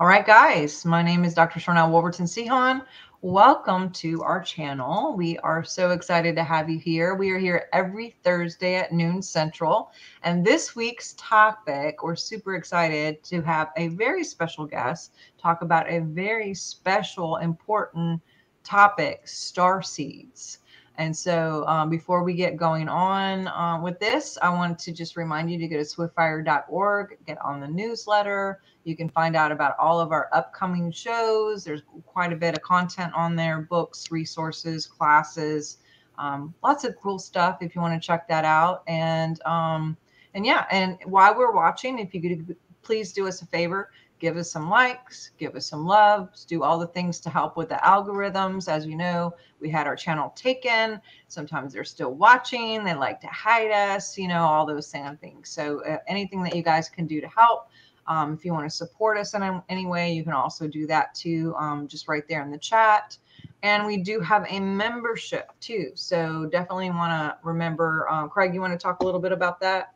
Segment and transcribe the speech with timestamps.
[0.00, 1.60] All right, guys, my name is Dr.
[1.60, 2.86] Sharnael Wolverton Sehon.
[3.20, 5.14] Welcome to our channel.
[5.14, 7.14] We are so excited to have you here.
[7.14, 9.92] We are here every Thursday at noon central.
[10.22, 15.86] And this week's topic, we're super excited to have a very special guest talk about
[15.90, 18.22] a very special, important
[18.64, 20.59] topic star seeds.
[21.00, 25.16] And so um, before we get going on uh, with this, I want to just
[25.16, 28.60] remind you to go to swiftfire.org, get on the newsletter.
[28.84, 31.64] You can find out about all of our upcoming shows.
[31.64, 35.78] There's quite a bit of content on there books, resources, classes,
[36.18, 38.82] um, lots of cool stuff if you want to check that out.
[38.86, 39.96] And um,
[40.34, 43.90] and yeah, and while we're watching, if you could please do us a favor,
[44.20, 47.70] give us some likes, give us some loves, do all the things to help with
[47.70, 48.68] the algorithms.
[48.68, 51.00] As you know, we had our channel taken.
[51.28, 55.48] Sometimes they're still watching, they like to hide us, you know, all those same things.
[55.48, 57.68] So, uh, anything that you guys can do to help.
[58.06, 61.14] Um, if you want to support us in any way, you can also do that
[61.14, 63.16] too, um, just right there in the chat.
[63.62, 65.92] And we do have a membership too.
[65.94, 68.06] So, definitely want to remember.
[68.10, 69.94] Uh, Craig, you want to talk a little bit about that?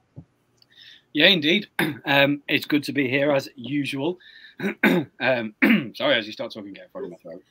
[1.14, 1.68] Yeah, indeed.
[2.06, 4.18] Um, it's good to be here as usual.
[5.20, 5.54] um,
[5.94, 7.42] sorry, as you start talking, get frog in my throat.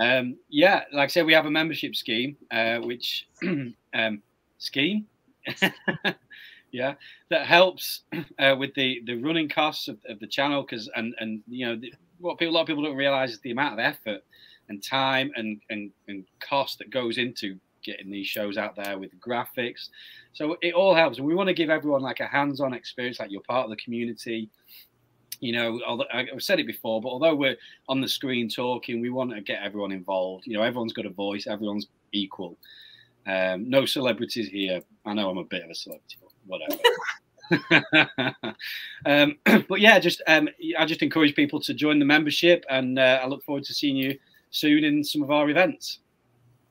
[0.00, 4.22] Um, yeah, like I said, we have a membership scheme, uh, which um,
[4.58, 5.06] scheme,
[6.72, 6.94] yeah,
[7.30, 8.02] that helps
[8.38, 11.76] uh, with the the running costs of, of the channel because and and you know
[11.76, 14.22] the, what people, a lot of people don't realize is the amount of effort
[14.68, 19.18] and time and and, and cost that goes into getting these shows out there with
[19.20, 19.88] graphics.
[20.32, 21.18] So it all helps.
[21.18, 23.76] And we want to give everyone like a hands-on experience, like you're part of the
[23.76, 24.50] community.
[25.40, 27.56] You know, I've said it before, but although we're
[27.88, 30.46] on the screen talking, we want to get everyone involved.
[30.46, 32.58] You know, everyone's got a voice, everyone's equal.
[33.26, 34.82] Um, no celebrities here.
[35.06, 36.78] I know I'm a bit of a celebrity, but whatever.
[39.06, 43.20] um, but yeah, just um, I just encourage people to join the membership, and uh,
[43.22, 44.18] I look forward to seeing you
[44.50, 45.98] soon in some of our events.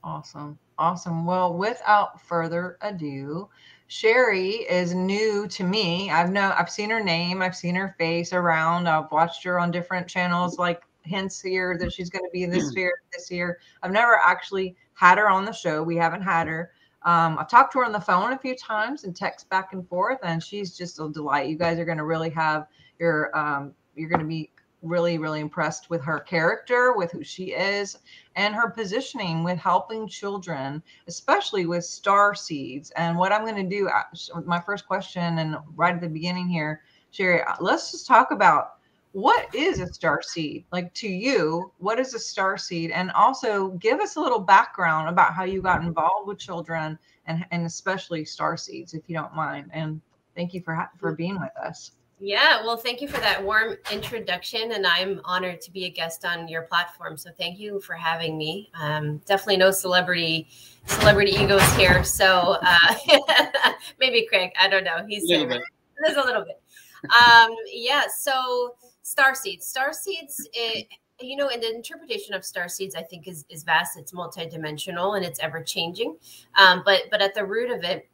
[0.03, 0.57] Awesome.
[0.79, 1.25] Awesome.
[1.25, 3.49] Well, without further ado,
[3.87, 6.09] Sherri is new to me.
[6.09, 8.87] I've know I've seen her name, I've seen her face around.
[8.87, 12.49] I've watched her on different channels, like hints here that she's going to be in
[12.49, 13.59] this sphere this year.
[13.83, 15.83] I've never actually had her on the show.
[15.83, 16.71] We haven't had her.
[17.03, 19.85] Um, I've talked to her on the phone a few times and text back and
[19.85, 21.49] forth, and she's just a delight.
[21.49, 22.67] You guys are going to really have
[22.99, 24.49] your um, you're going to be
[24.81, 27.97] really, really impressed with her character, with who she is,
[28.35, 32.91] and her positioning with helping children, especially with star seeds.
[32.91, 36.47] And what I'm going to do, uh, my first question, and right at the beginning
[36.47, 36.81] here,
[37.11, 38.75] Sherri, uh, let's just talk about
[39.11, 40.65] what is a star seed?
[40.71, 42.91] Like to you what is a star seed?
[42.91, 47.43] And also give us a little background about how you got involved with children and
[47.51, 49.71] and especially star seeds if you don't mind.
[49.73, 49.99] And
[50.35, 54.73] thank you for for being with us yeah, well, thank you for that warm introduction,
[54.73, 57.15] and I'm honored to be a guest on your platform.
[57.17, 58.69] So thank you for having me.
[58.79, 60.47] Um, definitely no celebrity
[60.85, 62.03] celebrity egos here.
[62.03, 62.95] So uh,
[63.99, 65.05] maybe Craig, I don't know.
[65.07, 66.61] He's there's a little bit.
[67.03, 68.03] Um, yeah.
[68.13, 70.47] So star seeds, star seeds.
[70.53, 70.87] It,
[71.21, 73.97] you know, and the interpretation of star seeds, I think, is is vast.
[73.97, 76.17] It's multidimensional and it's ever changing.
[76.57, 78.09] Um, but but at the root of it,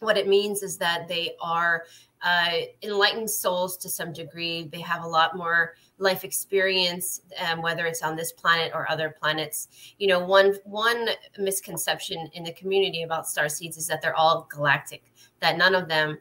[0.00, 1.84] what it means is that they are
[2.22, 4.68] uh, enlightened souls to some degree.
[4.70, 9.14] They have a lot more life experience, um, whether it's on this planet or other
[9.20, 9.68] planets.
[9.98, 11.08] You know, one one
[11.38, 15.04] misconception in the community about star seeds is that they're all galactic,
[15.40, 16.18] that none of them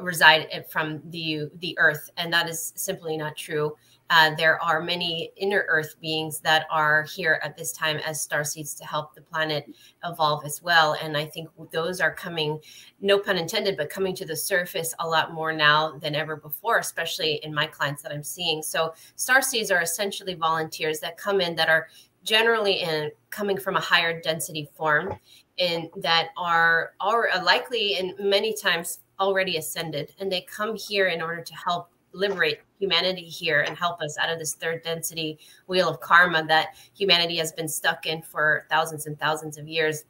[0.00, 3.76] reside from the the Earth, and that is simply not true.
[4.10, 8.42] Uh, there are many inner Earth beings that are here at this time as star
[8.42, 9.64] seeds to help the planet
[10.04, 10.96] evolve as well.
[11.00, 12.58] And I think those are coming,
[13.00, 16.78] no pun intended, but coming to the surface a lot more now than ever before,
[16.78, 18.62] especially in my clients that I'm seeing.
[18.62, 21.86] So star seeds are essentially volunteers that come in that are
[22.24, 25.14] generally in coming from a higher density form
[25.58, 31.22] and that are are likely and many times already ascended and they come here in
[31.22, 35.88] order to help liberate humanity here and help us out of this third density wheel
[35.88, 40.04] of karma that humanity has been stuck in for thousands and thousands of years.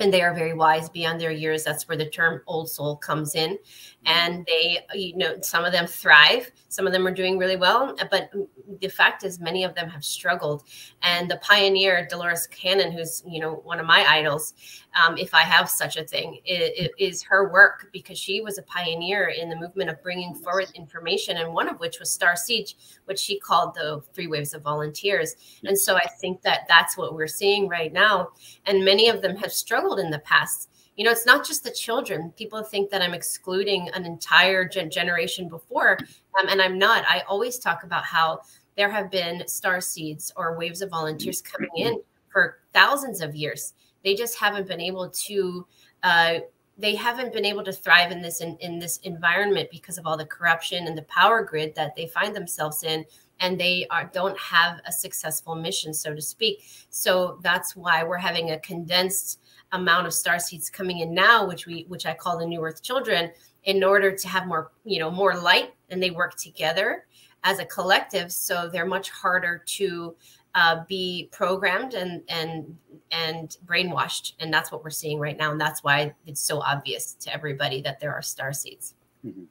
[0.00, 1.64] And they are very wise beyond their years.
[1.64, 3.54] That's where the term old soul comes in.
[3.54, 4.06] Mm-hmm.
[4.06, 6.50] And they you know some of them thrive.
[6.68, 7.96] Some of them are doing really well.
[8.08, 8.30] But
[8.80, 10.62] the fact is many of them have struggled.
[11.02, 14.54] And the pioneer dolores cannon who's you know one of my idols
[14.94, 18.58] um, if i have such a thing it, it is her work because she was
[18.58, 22.36] a pioneer in the movement of bringing forward information and one of which was star
[22.36, 22.74] seeds
[23.06, 27.14] which she called the three waves of volunteers and so i think that that's what
[27.14, 28.28] we're seeing right now
[28.66, 31.70] and many of them have struggled in the past you know, it's not just the
[31.70, 32.32] children.
[32.36, 35.96] People think that I'm excluding an entire gen- generation before,
[36.40, 37.04] um, and I'm not.
[37.08, 38.40] I always talk about how
[38.76, 42.00] there have been star seeds or waves of volunteers coming in
[42.32, 43.74] for thousands of years.
[44.04, 45.66] They just haven't been able to.
[46.02, 46.34] Uh,
[46.78, 50.16] they haven't been able to thrive in this in, in this environment because of all
[50.16, 53.04] the corruption and the power grid that they find themselves in
[53.40, 58.16] and they are don't have a successful mission so to speak so that's why we're
[58.16, 59.40] having a condensed
[59.72, 62.82] amount of star seeds coming in now which we which i call the new earth
[62.82, 63.30] children
[63.64, 67.04] in order to have more you know more light and they work together
[67.44, 70.14] as a collective so they're much harder to
[70.58, 72.76] uh, be programmed and and
[73.12, 74.32] and brainwashed.
[74.40, 75.52] And that's what we're seeing right now.
[75.52, 78.94] And that's why it's so obvious to everybody that there are star seeds.
[79.26, 79.44] Mm-hmm.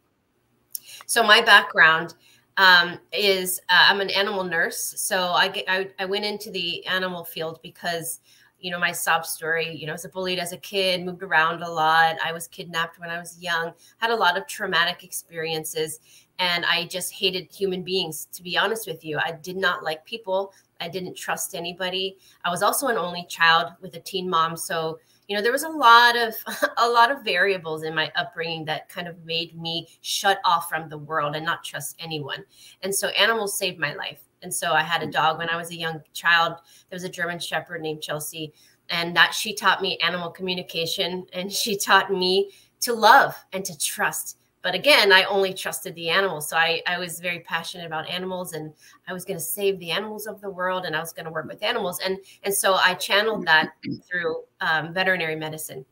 [1.05, 2.13] so my background
[2.55, 4.93] um, is uh, i'm an animal nurse.
[4.97, 8.21] So I, get, I i went into the animal field because
[8.61, 11.63] you know my sob story you know i was bullied as a kid moved around
[11.63, 12.15] a lot.
[12.23, 15.99] I was kidnapped when i was young had a lot of traumatic experiences.
[16.39, 19.17] And i just hated human beings to be honest with you.
[19.17, 22.17] I did not like people I didn't trust anybody.
[22.43, 25.63] I was also an only child with a teen mom, so you know there was
[25.63, 26.33] a lot of
[26.77, 30.89] a lot of variables in my upbringing that kind of made me shut off from
[30.89, 32.43] the world and not trust anyone.
[32.81, 34.21] And so animals saved my life.
[34.43, 36.53] And so I had a dog when I was a young child.
[36.89, 38.53] There was a German shepherd named Chelsea
[38.89, 42.51] and that she taught me animal communication and she taught me
[42.81, 46.99] to love and to trust but again i only trusted the animals so i, I
[46.99, 48.73] was very passionate about animals and
[49.07, 51.31] i was going to save the animals of the world and i was going to
[51.31, 53.69] work with animals and and so i channeled that
[54.05, 55.85] through um, veterinary medicine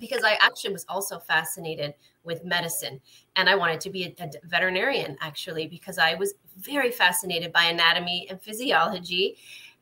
[0.00, 1.92] because i actually was also fascinated
[2.24, 2.98] with medicine
[3.36, 7.64] and i wanted to be a, a veterinarian actually because i was very fascinated by
[7.64, 9.36] anatomy and physiology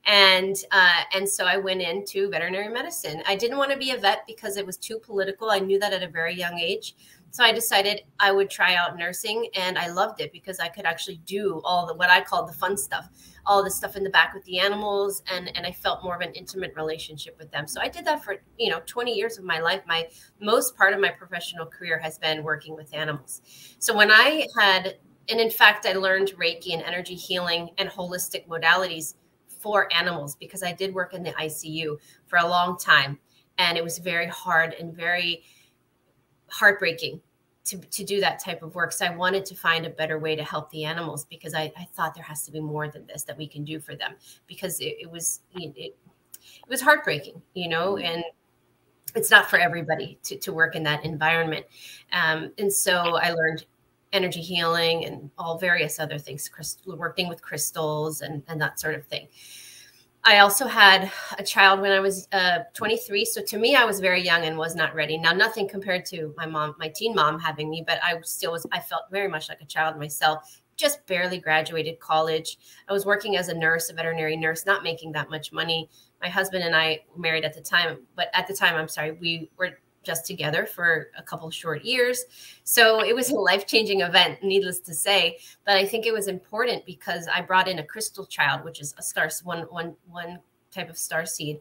[0.07, 3.23] and uh, and so I went into veterinary medicine.
[3.27, 5.51] I didn't want to be a vet because it was too political.
[5.51, 6.95] I knew that at a very young age.
[7.35, 10.85] So I decided I would try out nursing and I loved it because I could
[10.85, 13.09] actually do all the what I called the fun stuff,
[13.45, 16.21] all the stuff in the back with the animals and and I felt more of
[16.21, 17.67] an intimate relationship with them.
[17.67, 19.83] So I did that for, you know, 20 years of my life.
[19.85, 20.07] My
[20.41, 23.43] most part of my professional career has been working with animals.
[23.81, 24.99] So when I had
[25.29, 29.15] and in fact I learned Reiki and energy healing and holistic modalities
[29.49, 31.97] for animals because I did work in the ICU
[32.27, 33.19] for a long time
[33.59, 35.43] and it was very hard and very
[36.55, 37.21] heartbreaking
[37.65, 38.93] to, to do that type of work.
[38.93, 41.89] So I wanted to find a better way to help the animals because I, I
[41.95, 44.15] thought there has to be more than this that we can do for them
[44.47, 45.97] because it, it was it, it
[46.69, 48.07] was heartbreaking, you know, mm-hmm.
[48.07, 48.25] and
[49.17, 51.67] it's not for everybody to, to work in that environment.
[52.13, 53.65] Um, and so I learned
[54.13, 58.95] energy healing and all various other things, crystal, working with crystals and, and that sort
[58.95, 59.27] of thing.
[60.27, 63.27] I also had a child when I was uh, 23.
[63.27, 65.19] So to me, I was very young and was not ready.
[65.19, 68.67] Now, nothing compared to my mom, my teen mom having me, but I still was,
[68.73, 72.59] I felt very much like a child myself, just barely graduated college.
[72.89, 75.91] I was working as a nurse, a veterinary nurse, not making that much money.
[76.23, 79.51] My husband and I married at the time, but at the time, I'm sorry, we
[79.59, 82.25] were just together for a couple short years.
[82.65, 85.39] So it was a life changing event, needless to say.
[85.65, 88.95] But I think it was important because I brought in a crystal child, which is
[88.99, 90.39] a star one one one
[90.71, 91.61] type of star seed,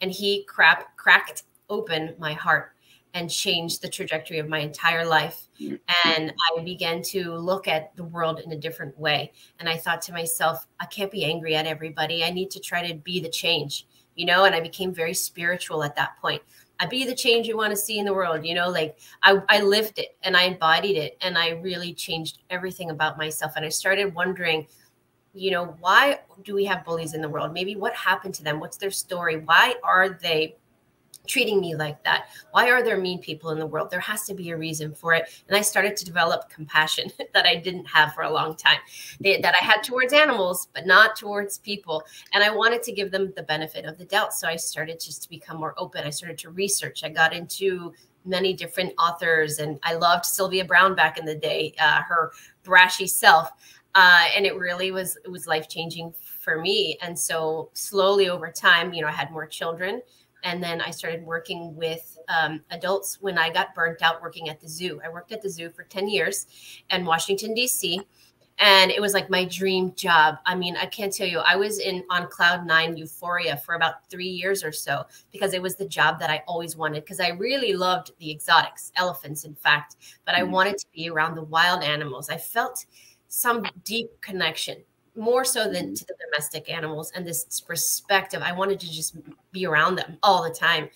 [0.00, 2.74] and he crap cracked open my heart
[3.14, 5.48] and changed the trajectory of my entire life.
[6.04, 9.32] And I began to look at the world in a different way.
[9.60, 12.24] And I thought to myself, I can't be angry at everybody.
[12.24, 13.86] I need to try to be the change,
[14.16, 14.44] you know.
[14.44, 16.42] And I became very spiritual at that point.
[16.80, 18.44] I be the change you want to see in the world.
[18.44, 22.38] You know, like I, I lived it and I embodied it and I really changed
[22.50, 23.52] everything about myself.
[23.56, 24.66] And I started wondering,
[25.32, 27.52] you know, why do we have bullies in the world?
[27.52, 28.60] Maybe what happened to them?
[28.60, 29.38] What's their story?
[29.38, 30.56] Why are they
[31.26, 32.26] treating me like that?
[32.50, 33.90] Why are there mean people in the world?
[33.90, 35.42] There has to be a reason for it.
[35.48, 38.78] And I started to develop compassion that I didn't have for a long time,
[39.20, 42.04] that I had towards animals, but not towards people.
[42.32, 44.34] And I wanted to give them the benefit of the doubt.
[44.34, 46.04] So I started just to become more open.
[46.04, 47.04] I started to research.
[47.04, 47.92] I got into
[48.26, 52.32] many different authors, and I loved Sylvia Browne back in the day, uh, her
[52.64, 53.50] brashy self.
[53.94, 56.98] Uh, and it really was it was life changing for me.
[57.00, 60.02] And so slowly over time, you know, I had more children
[60.44, 64.60] and then I started working with um, adults when I got burnt out working at
[64.60, 65.00] the zoo.
[65.04, 66.46] I worked at the zoo for 10 years
[66.90, 68.02] in Washington, D.C.
[68.58, 70.36] And it was like my dream job.
[70.46, 74.08] I mean, I can't tell you, I was in on cloud nine euphoria for about
[74.10, 77.04] three years or so because it was the job that I always wanted.
[77.04, 80.50] Because I really loved the exotics, elephants, in fact, but I mm.
[80.50, 82.28] wanted to be around the wild animals.
[82.28, 82.84] I felt
[83.28, 84.76] some deep connection
[85.16, 85.94] more so than mm-hmm.
[85.94, 89.16] to the domestic animals and this perspective i wanted to just
[89.52, 90.88] be around them all the time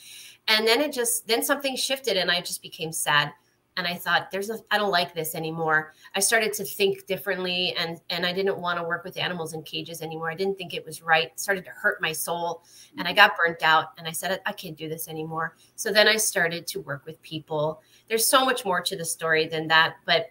[0.49, 3.33] and then it just then something shifted and i just became sad
[3.79, 7.75] and I thought, "There's a, I don't like this anymore." I started to think differently,
[7.79, 10.31] and and I didn't want to work with animals in cages anymore.
[10.31, 11.27] I didn't think it was right.
[11.27, 12.65] It started to hurt my soul,
[12.99, 13.93] and I got burnt out.
[13.97, 17.23] And I said, "I can't do this anymore." So then I started to work with
[17.23, 17.81] people.
[18.09, 20.27] There's so much more to the story than that, but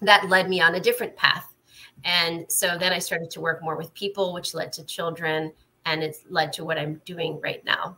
[0.00, 1.54] that led me on a different path.
[2.04, 5.52] And so then I started to work more with people, which led to children,
[5.84, 7.96] and it's led to what I'm doing right now.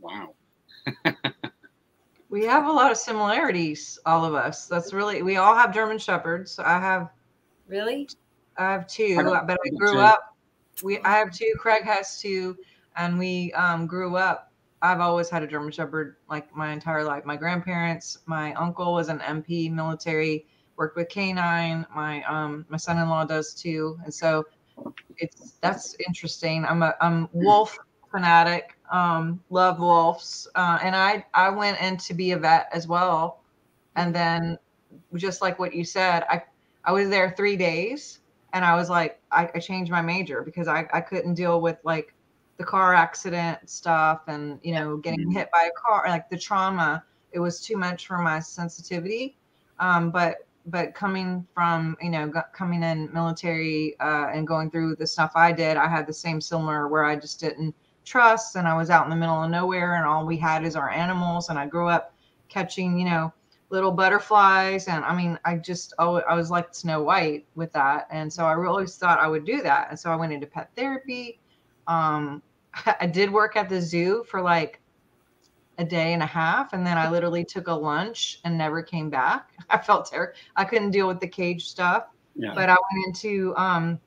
[0.00, 0.34] Wow.
[2.28, 4.66] we have a lot of similarities, all of us.
[4.66, 6.58] That's really we all have German shepherds.
[6.58, 7.10] I have
[7.68, 8.08] really,
[8.56, 10.00] I have two, I but I grew two.
[10.00, 10.36] up.
[10.82, 11.52] We I have two.
[11.58, 12.56] Craig has two,
[12.96, 14.52] and we um, grew up.
[14.80, 17.24] I've always had a German Shepherd like my entire life.
[17.24, 21.86] My grandparents, my uncle was an MP, military, worked with canine.
[21.94, 24.46] My um my son-in-law does too, and so
[25.18, 26.64] it's that's interesting.
[26.64, 27.78] I'm a I'm wolf
[28.10, 32.86] fanatic um, love wolves, uh, and I I went in to be a vet as
[32.86, 33.40] well,
[33.96, 34.58] and then
[35.14, 36.42] just like what you said, I
[36.84, 38.20] I was there three days,
[38.52, 41.78] and I was like I, I changed my major because I I couldn't deal with
[41.84, 42.14] like
[42.58, 45.32] the car accident stuff and you know getting mm-hmm.
[45.32, 47.02] hit by a car like the trauma
[47.32, 49.36] it was too much for my sensitivity
[49.80, 55.06] um, but but coming from you know coming in military uh, and going through the
[55.06, 58.76] stuff i did i had the same similar where i just didn't trust and I
[58.76, 61.58] was out in the middle of nowhere and all we had is our animals and
[61.58, 62.14] I grew up
[62.48, 63.32] catching, you know,
[63.70, 68.06] little butterflies and I mean I just oh I was like Snow White with that
[68.10, 70.70] and so I really thought I would do that and so I went into pet
[70.76, 71.38] therapy.
[71.86, 72.42] Um,
[73.00, 74.80] I did work at the zoo for like
[75.78, 79.10] a day and a half and then I literally took a lunch and never came
[79.10, 79.50] back.
[79.70, 80.34] I felt terrible.
[80.54, 82.04] I couldn't deal with the cage stuff.
[82.34, 82.54] Yeah.
[82.54, 84.00] But I went into um,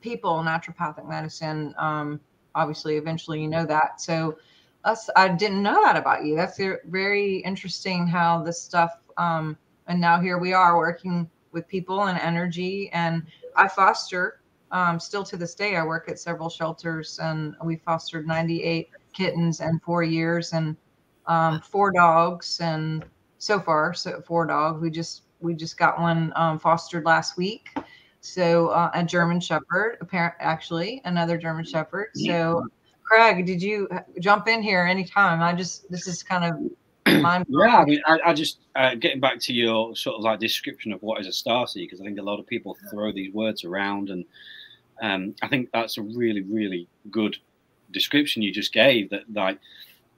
[0.00, 2.20] people naturopathic medicine um,
[2.54, 4.36] obviously eventually you know that so
[4.84, 10.00] us i didn't know that about you that's very interesting how this stuff um and
[10.00, 13.22] now here we are working with people and energy and
[13.56, 14.40] i foster
[14.72, 19.60] um still to this day i work at several shelters and we fostered 98 kittens
[19.60, 20.76] in four years and
[21.30, 23.04] um, four dogs and
[23.38, 27.70] so far so four dogs we just we just got one um, fostered last week
[28.20, 32.08] so uh, a German Shepherd, apparent actually another German Shepherd.
[32.14, 32.66] So,
[33.02, 33.88] Craig, did you
[34.20, 35.42] jump in here anytime?
[35.42, 36.70] I just this is kind of
[37.06, 40.92] yeah, I mean, I, I just uh, getting back to your sort of like description
[40.92, 43.64] of what is a starseed because I think a lot of people throw these words
[43.64, 44.24] around, and
[45.00, 47.38] um, I think that's a really really good
[47.90, 49.08] description you just gave.
[49.10, 49.58] That like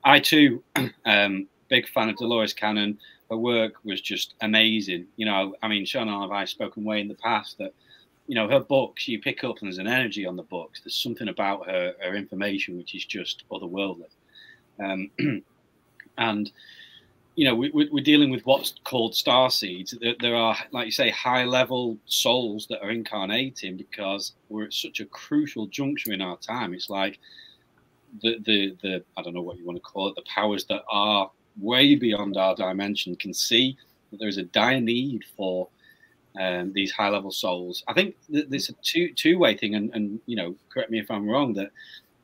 [0.04, 0.62] I too,
[1.06, 2.98] um, big fan of Dolores Cannon.
[3.30, 5.06] Her work was just amazing.
[5.16, 7.72] You know, I mean, Sean and I have spoken way in the past that
[8.26, 10.94] you know her books you pick up and there's an energy on the books there's
[10.94, 14.08] something about her her information which is just otherworldly
[14.82, 15.10] um,
[16.18, 16.52] and
[17.34, 20.92] you know we, we're dealing with what's called star seeds there, there are like you
[20.92, 26.22] say high level souls that are incarnating because we're at such a crucial juncture in
[26.22, 27.18] our time it's like
[28.20, 30.82] the the the i don't know what you want to call it the powers that
[30.90, 33.76] are way beyond our dimension can see
[34.10, 35.68] that there's a dire need for
[36.38, 37.82] um, these high level souls.
[37.88, 40.98] I think th- there's a two two way thing, and, and you know, correct me
[40.98, 41.52] if I'm wrong.
[41.54, 41.70] That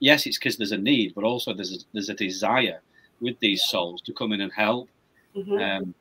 [0.00, 2.80] yes, it's because there's a need, but also there's a, there's a desire
[3.20, 4.88] with these souls to come in and help.
[5.36, 5.58] Mm-hmm.
[5.58, 5.94] Um,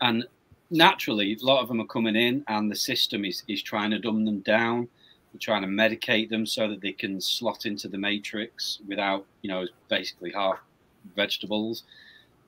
[0.00, 0.24] and
[0.70, 3.98] naturally, a lot of them are coming in, and the system is is trying to
[3.98, 4.88] dumb them down.
[5.32, 9.50] They're trying to medicate them so that they can slot into the matrix without, you
[9.50, 10.58] know, basically half
[11.14, 11.84] vegetables.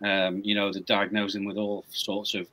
[0.02, 2.46] Um, you know, they're diagnosing with all sorts of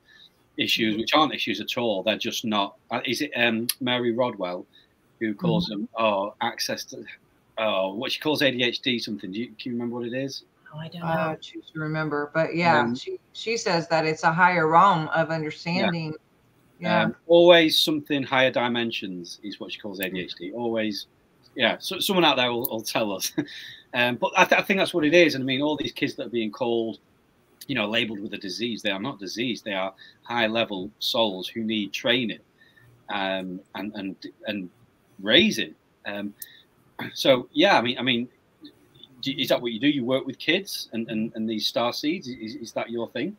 [0.58, 1.01] issues, mm-hmm.
[1.01, 2.03] which aren't issues at all.
[2.03, 2.75] They're just not.
[2.91, 4.65] Uh, is it um, Mary Rodwell
[5.20, 5.82] who calls mm-hmm.
[5.82, 7.03] them oh access to
[7.58, 9.32] oh what she calls ADHD something?
[9.32, 10.44] Do you, can you remember what it is?
[10.74, 11.08] Oh, I don't know.
[11.08, 15.08] I choose to remember, but yeah, um, she she says that it's a higher realm
[15.10, 16.08] of understanding.
[16.08, 16.17] Yeah.
[16.79, 17.03] Yeah.
[17.03, 20.53] Um, always something higher dimensions is what she calls ADHD.
[20.53, 21.08] Always,
[21.55, 21.77] yeah.
[21.79, 23.32] So someone out there will, will tell us.
[23.94, 25.36] um, but I, th- I think that's what it is.
[25.36, 27.00] And I mean, all these kids that are being called
[27.67, 28.82] you know, labeled with a disease.
[28.82, 29.62] They are not disease.
[29.62, 32.39] They are high level souls who need training
[33.10, 34.15] um, and and
[34.48, 34.70] and
[35.22, 35.75] raising.
[36.05, 36.34] Um,
[37.13, 38.29] so yeah, I mean, I mean,
[39.25, 39.88] is that what you do?
[39.88, 42.27] You work with kids and and, and these star seeds.
[42.27, 43.36] Is, is that your thing?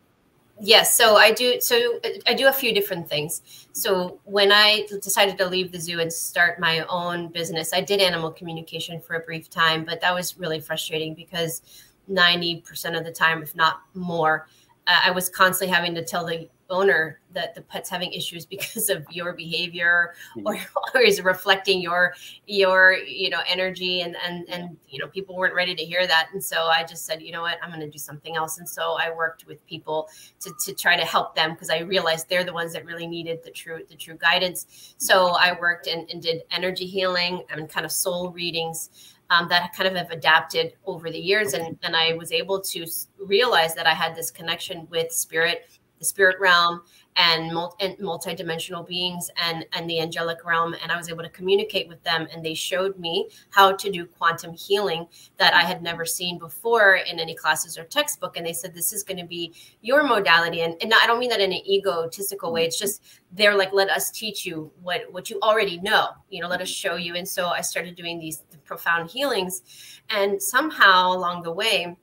[0.59, 1.61] Yes, so I do.
[1.61, 3.43] So I do a few different things.
[3.73, 8.01] So when I decided to leave the zoo and start my own business, I did
[8.01, 11.61] animal communication for a brief time, but that was really frustrating because
[12.09, 14.49] 90% of the time, if not more.
[14.87, 18.89] Uh, I was constantly having to tell the owner that the pet's having issues because
[18.89, 20.59] of your behavior or,
[20.95, 22.15] or is reflecting your
[22.47, 26.29] your you know energy and and and you know people weren't ready to hear that.
[26.33, 27.59] And so i just said you know what?
[27.63, 28.59] I'm going to do something else.
[28.59, 30.09] And so i worked with people
[30.41, 33.41] to, to try to help them because i realized they're the ones that really needed
[33.45, 34.95] the true the true guidance.
[34.99, 39.75] So i worked and, and did energy healing and kind of soul readings um, that
[39.75, 41.53] kind of have adapted over the years.
[41.53, 42.87] And, and i was able to
[43.19, 45.69] realize that i had this connection with spirit
[45.99, 46.83] the spirit realm
[47.17, 47.51] and,
[47.99, 52.27] multi-dimensional beings and and the angelic realm and i was able to communicate with them
[52.33, 56.97] and they showed me how to do quantum healing that i had never seen before
[56.97, 60.63] in any classes or textbook and they said this is going to be your modality
[60.63, 63.89] and, and i don't mean that in an egotistical way it's just they're like let
[63.91, 67.27] us teach you what what you already know you know let us show you and
[67.27, 69.63] so i started doing these profound healings
[70.11, 71.97] and somehow along the way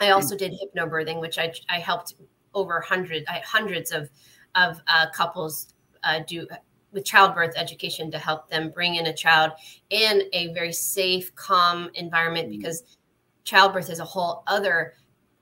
[0.00, 2.14] I also did hypnobirthing, which I, I helped
[2.54, 4.10] over hundred, hundreds of
[4.54, 5.74] of uh, couples
[6.04, 6.46] uh, do
[6.92, 9.52] with childbirth education to help them bring in a child
[9.90, 12.58] in a very safe, calm environment mm-hmm.
[12.58, 12.96] because
[13.44, 14.94] childbirth is a whole other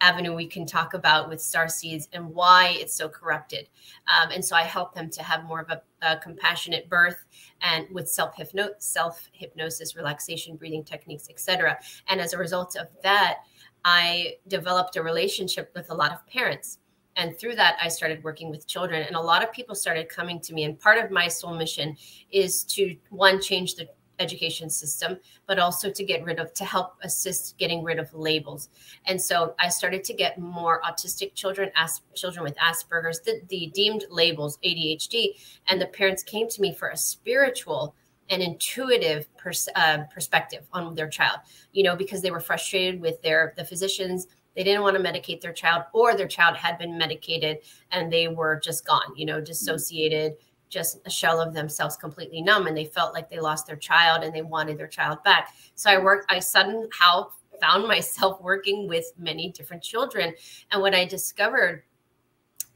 [0.02, 3.66] avenue we can talk about with star seeds and why it's so corrupted.
[4.06, 7.24] Um, and so I help them to have more of a, a compassionate birth
[7.62, 8.34] and with self
[8.78, 11.78] self hypnosis, relaxation, breathing techniques, etc.
[12.08, 13.38] And as a result of that,
[13.84, 16.78] I developed a relationship with a lot of parents
[17.16, 19.02] and through that i started working with children.
[19.02, 20.64] And a lot of people started coming to me.
[20.64, 21.96] And part of my soul mission
[22.30, 26.94] is to one change the education system but also to get rid of to help
[27.02, 28.70] assist getting rid of labels.
[29.06, 33.66] And so i started to get more autistic children as children with asperger's the, the
[33.74, 35.34] deemed labels adhd
[35.68, 37.94] and the parents came to me for a spiritual
[38.30, 41.38] and intuitive pers- uh, perspective on their child
[41.72, 45.40] you know because they were frustrated with their the physicians they didn't want to medicate
[45.40, 47.58] their child or their child had been medicated
[47.92, 50.34] and they were just gone you know dissociated
[50.68, 54.24] just a shell of themselves completely numb and they felt like they lost their child
[54.24, 55.54] and they wanted their child back.
[55.74, 57.28] So i worked i somehow
[57.60, 60.34] found myself working with many different children
[60.70, 61.84] and what i discovered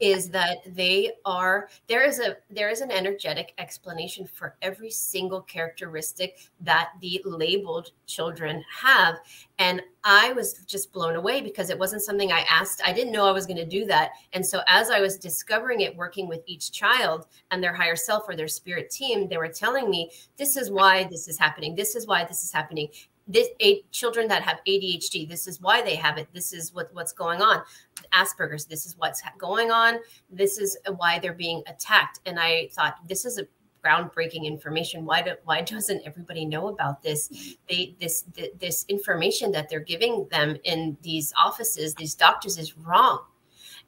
[0.01, 5.41] is that they are there is a there is an energetic explanation for every single
[5.41, 9.19] characteristic that the labeled children have.
[9.59, 13.27] And i was just blown away because it wasn't something i asked i didn't know
[13.27, 14.11] i was going to do that.
[14.33, 18.23] And so as i was discovering it working with each child and their higher self
[18.27, 21.75] or their spirit team they were telling me this is why this is happening.
[21.75, 22.89] This is why this is happening
[23.31, 26.27] this a, children that have ADHD, this is why they have it.
[26.33, 27.61] This is what, what's going on.
[28.13, 29.99] Asperger's, this is what's going on.
[30.29, 32.19] This is uh, why they're being attacked.
[32.25, 33.47] And I thought this is a
[33.83, 35.05] groundbreaking information.
[35.05, 37.55] Why do, why doesn't everybody know about this?
[37.67, 38.25] They this
[38.59, 43.21] this information that they're giving them in these offices, these doctors is wrong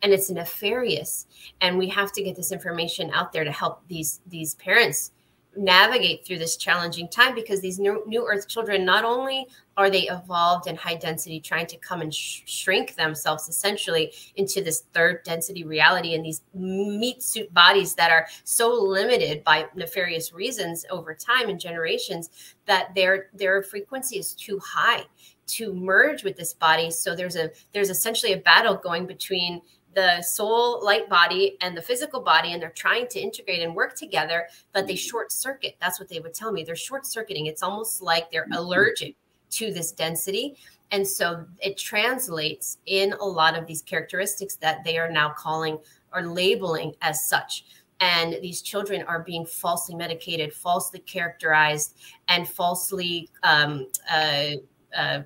[0.01, 1.27] and it's nefarious
[1.61, 5.11] and we have to get this information out there to help these these parents
[5.55, 10.07] navigate through this challenging time because these new, new earth children not only are they
[10.09, 15.23] evolved in high density trying to come and sh- shrink themselves essentially into this third
[15.23, 21.13] density reality and these meat suit bodies that are so limited by nefarious reasons over
[21.13, 25.03] time and generations that their their frequency is too high
[25.45, 26.89] to merge with this body.
[26.89, 29.61] So there's a there's essentially a battle going between
[29.95, 33.95] the soul light body and the physical body and they're trying to integrate and work
[33.95, 35.75] together but they short circuit.
[35.79, 36.63] That's what they would tell me.
[36.63, 37.47] They're short circuiting.
[37.47, 38.53] It's almost like they're mm-hmm.
[38.53, 39.15] allergic
[39.51, 40.55] to this density.
[40.91, 45.77] And so it translates in a lot of these characteristics that they are now calling
[46.13, 47.65] or labeling as such.
[47.99, 54.51] And these children are being falsely medicated falsely characterized and falsely um, uh,
[54.95, 55.21] uh,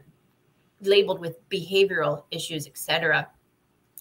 [0.82, 3.28] labeled with behavioral issues etc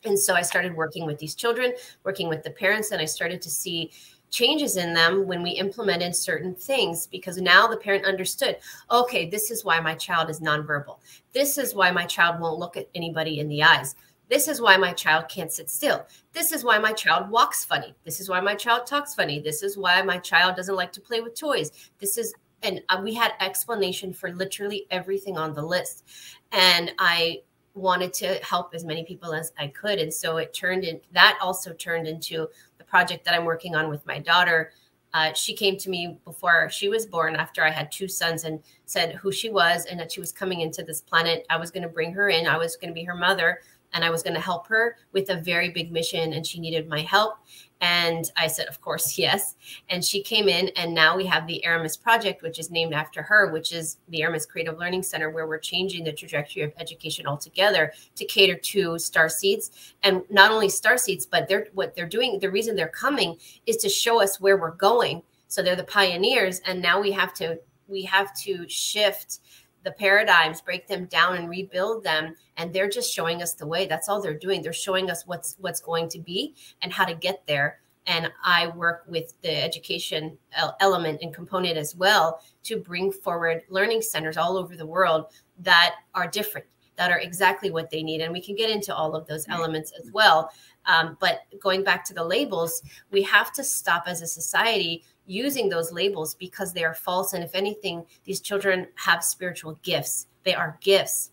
[0.06, 1.72] and so I started working with these children,
[2.04, 3.90] working with the parents, and I started to see
[4.30, 8.56] changes in them when we implemented certain things because now the parent understood
[8.90, 10.98] okay, this is why my child is nonverbal.
[11.32, 13.94] This is why my child won't look at anybody in the eyes.
[14.28, 16.04] This is why my child can't sit still.
[16.32, 17.94] This is why my child walks funny.
[18.04, 19.38] This is why my child talks funny.
[19.38, 21.70] This is why my child doesn't like to play with toys.
[21.98, 26.04] This is and uh, we had explanation for literally everything on the list.
[26.52, 27.42] And I
[27.76, 29.98] wanted to help as many people as I could.
[29.98, 33.88] And so it turned in that also turned into the project that I'm working on
[33.88, 34.72] with my daughter.
[35.12, 38.60] Uh, she came to me before she was born after I had two sons and
[38.86, 41.46] said who she was and that she was coming into this planet.
[41.48, 43.60] I was going to bring her in, I was going to be her mother,
[43.92, 46.32] and I was going to help her with a very big mission.
[46.32, 47.38] And she needed my help.
[47.80, 49.54] And I said, Of course, yes.
[49.88, 53.22] And she came in, and now we have the Aramis Project, which is named after
[53.22, 57.26] her, which is the Aramis Creative Learning Center, where we're changing the trajectory of education
[57.26, 59.94] altogether to cater to star seeds.
[60.02, 63.36] And not only star seeds, but they're what they're doing, the reason they're coming
[63.66, 65.22] is to show us where we're going.
[65.48, 67.58] So they're the pioneers, and now we have to
[67.88, 69.40] we have to shift
[69.86, 72.34] the paradigms, break them down and rebuild them.
[72.56, 73.86] And they're just showing us the way.
[73.86, 74.60] That's all they're doing.
[74.60, 77.78] They're showing us what's what's going to be and how to get there.
[78.08, 80.36] And I work with the education
[80.80, 85.26] element and component as well to bring forward learning centers all over the world
[85.60, 88.22] that are different, that are exactly what they need.
[88.22, 90.50] And we can get into all of those elements as well.
[90.86, 95.68] Um, but going back to the labels, we have to stop as a society using
[95.68, 97.32] those labels because they are false.
[97.32, 100.26] And if anything, these children have spiritual gifts.
[100.44, 101.32] They are gifts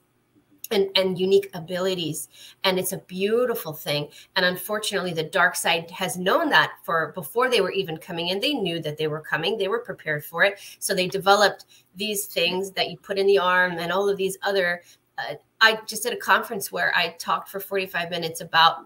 [0.71, 2.29] and, and unique abilities.
[2.63, 4.09] And it's a beautiful thing.
[4.35, 8.39] And unfortunately, the dark side has known that for before they were even coming in.
[8.39, 10.59] They knew that they were coming, they were prepared for it.
[10.79, 14.37] So they developed these things that you put in the arm and all of these
[14.41, 14.81] other.
[15.17, 18.85] Uh, I just did a conference where I talked for 45 minutes about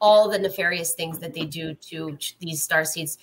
[0.00, 3.18] all the nefarious things that they do to these star seeds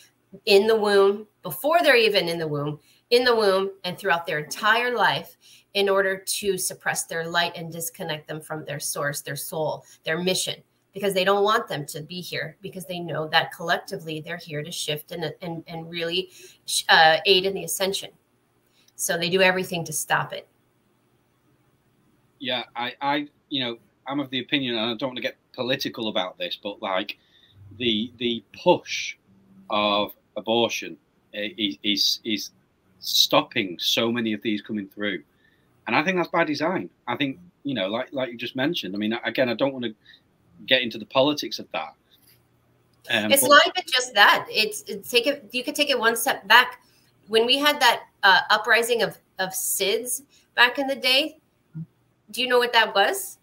[0.45, 4.39] in the womb, before they're even in the womb, in the womb, and throughout their
[4.39, 5.37] entire life
[5.73, 10.17] in order to suppress their light and disconnect them from their source, their soul, their
[10.17, 10.55] mission,
[10.93, 14.63] because they don't want them to be here, because they know that collectively they're here
[14.63, 16.29] to shift and, and, and really
[16.89, 18.09] uh, aid in the ascension.
[18.95, 20.47] So they do everything to stop it.
[22.39, 25.37] Yeah, I, I, you know, I'm of the opinion, and I don't want to get
[25.53, 27.17] political about this, but like
[27.77, 29.15] the the push
[29.69, 30.97] of abortion
[31.33, 32.51] is, is is
[32.99, 35.23] stopping so many of these coming through,
[35.87, 36.89] and I think that's by design.
[37.07, 38.95] I think you know, like like you just mentioned.
[38.95, 39.93] I mean, again, I don't want to
[40.65, 41.93] get into the politics of that.
[43.11, 44.45] Um, it's but- not even just that.
[44.49, 45.47] It's, it's take it.
[45.51, 46.81] You could take it one step back.
[47.27, 50.23] When we had that uh, uprising of of SIDS
[50.55, 51.39] back in the day,
[52.31, 53.37] do you know what that was?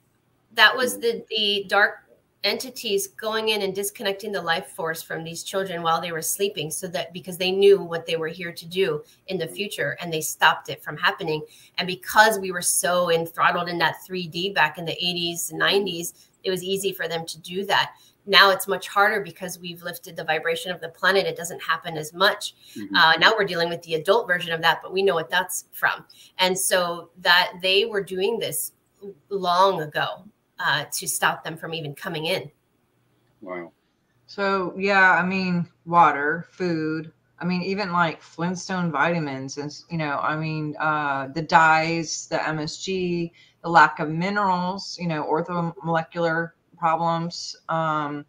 [0.55, 2.06] That was the the dark
[2.47, 6.71] entities going in and disconnecting the life force from these children while they were sleeping
[6.71, 10.13] so that because they knew what they were here to do in the future and
[10.13, 11.43] they stopped it from happening.
[11.77, 16.29] And because we were so enthralled in that 3d back in the 80s and 90s
[16.45, 17.93] it was easy for them to do that.
[18.25, 21.27] Now it's much harder because we've lifted the vibration of the planet.
[21.27, 22.55] It doesn't happen as much.
[22.77, 22.95] Mm-hmm.
[22.95, 25.65] uh, now we're dealing with the adult version of that but we know what that's
[25.73, 26.05] from.
[26.39, 28.73] And so that they were doing this
[29.29, 30.25] long ago
[30.59, 32.51] uh, to stop them from even coming in.
[33.41, 33.73] Wow.
[34.27, 37.13] So yeah, I mean, water, food.
[37.39, 42.39] I mean, even like Flintstone vitamins, and you know, I mean, uh, the dyes, the
[42.39, 43.31] MSG,
[43.63, 48.25] the lack of minerals, you know, orthomolecular problems, um,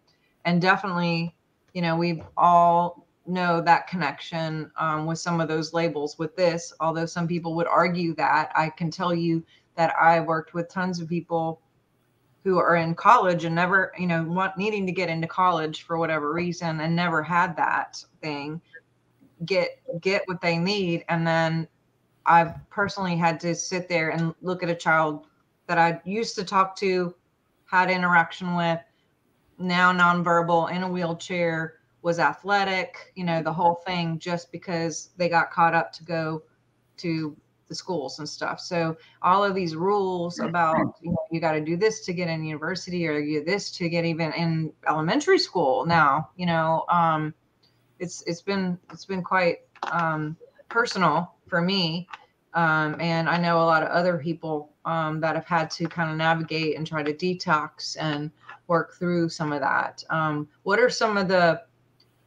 [0.46, 1.36] and definitely,
[1.74, 6.74] you know, we all know that connection um, with some of those labels with this.
[6.80, 9.44] Although some people would argue that, I can tell you
[9.76, 11.62] that I worked with tons of people
[12.48, 15.98] who are in college and never, you know, want needing to get into college for
[15.98, 18.62] whatever reason and never had that thing
[19.44, 21.04] get get what they need.
[21.10, 21.68] And then
[22.26, 25.26] I've personally had to sit there and look at a child
[25.68, 27.14] that I used to talk to,
[27.66, 28.80] had interaction with,
[29.58, 35.28] now nonverbal in a wheelchair, was athletic, you know, the whole thing just because they
[35.28, 36.44] got caught up to go
[36.96, 37.36] to
[37.68, 38.60] the schools and stuff.
[38.60, 42.30] So all of these rules about you know you got to do this to get
[42.30, 46.30] in university or you this to get even in elementary school now.
[46.36, 47.34] You know, um,
[48.00, 49.60] it's it's been it's been quite
[49.92, 50.38] um,
[50.70, 52.08] personal for me,
[52.54, 56.10] um, and I know a lot of other people um, that have had to kind
[56.10, 58.32] of navigate and try to detox and
[58.68, 60.04] work through some of that.
[60.10, 61.62] Um, what are some of the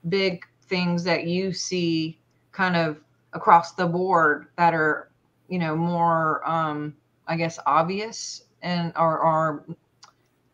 [0.09, 2.19] big things that you see
[2.53, 2.99] kind of
[3.33, 5.10] across the board that are
[5.51, 9.67] you know more um i guess obvious and or or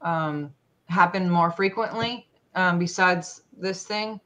[0.02, 0.52] um
[0.88, 4.20] happen more frequently um besides this thing.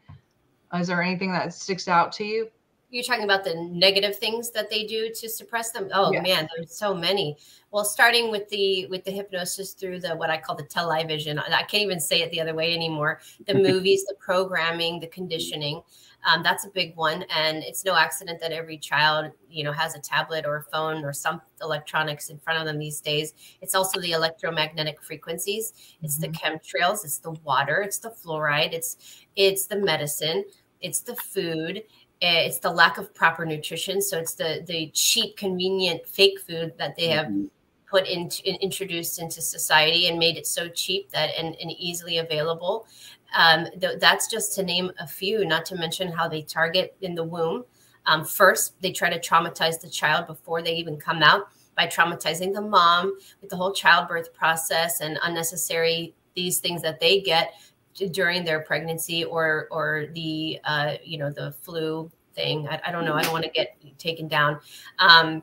[0.74, 2.48] Is there anything that sticks out to you
[2.90, 6.22] you're talking about the negative things that they do to suppress them oh yeah.
[6.22, 7.36] man there's so many
[7.70, 11.62] well starting with the with the hypnosis through the what i call the television i
[11.62, 15.82] can't even say it the other way anymore the movies the programming the conditioning
[16.28, 19.94] um, that's a big one, and it's no accident that every child, you know, has
[19.94, 23.32] a tablet or a phone or some electronics in front of them these days.
[23.62, 25.72] It's also the electromagnetic frequencies.
[26.02, 26.32] It's mm-hmm.
[26.32, 27.04] the chemtrails.
[27.04, 27.80] It's the water.
[27.82, 28.72] It's the fluoride.
[28.72, 30.44] It's it's the medicine.
[30.80, 31.82] It's the food
[32.20, 36.94] it's the lack of proper nutrition so it's the the cheap convenient fake food that
[36.96, 37.46] they have mm-hmm.
[37.88, 42.86] put into introduced into society and made it so cheap that and, and easily available
[43.36, 47.14] Um, th- that's just to name a few, not to mention how they target in
[47.14, 47.64] the womb.
[48.06, 51.42] Um, first, they try to traumatize the child before they even come out
[51.76, 57.20] by traumatizing the mom with the whole childbirth process and unnecessary these things that they
[57.20, 57.52] get
[57.94, 62.68] during their pregnancy or or the uh, you know the flu thing.
[62.68, 63.14] I, I don't know.
[63.14, 64.60] I don't want to get taken down.
[64.98, 65.42] Um,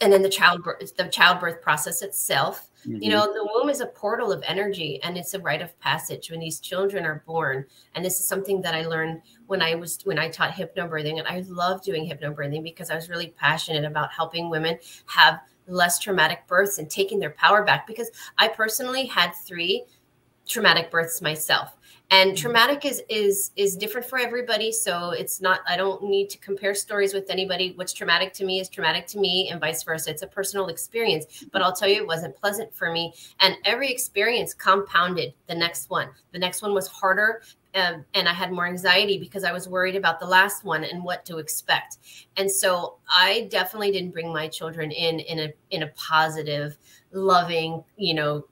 [0.00, 3.02] and then the childbirth the childbirth process itself mm-hmm.
[3.02, 6.30] you know the womb is a portal of energy and it's a rite of passage
[6.30, 9.98] when these children are born and this is something that i learned when i was
[10.04, 14.12] when i taught hypnobirthing and i love doing hypnobirthing because i was really passionate about
[14.12, 19.32] helping women have less traumatic births and taking their power back because i personally had
[19.46, 19.84] three
[20.46, 21.76] traumatic births myself.
[22.10, 22.36] And mm-hmm.
[22.36, 24.70] traumatic is is is different for everybody.
[24.70, 27.72] So it's not i don't need to compare stories with anybody.
[27.74, 30.10] What's traumatic to me is traumatic to me and vice versa.
[30.10, 33.12] It's a personal experience but i'll tell you it wasn't pleasant for me.
[33.40, 36.08] And every experience compounded the next one.
[36.32, 37.42] The next one was harder
[37.76, 41.04] um, and I had more anxiety because I was worried about the last one and
[41.04, 41.98] what to expect.
[42.38, 46.78] And so I definitely didn't bring my children in in a in a positive,
[47.12, 48.46] loving, you know,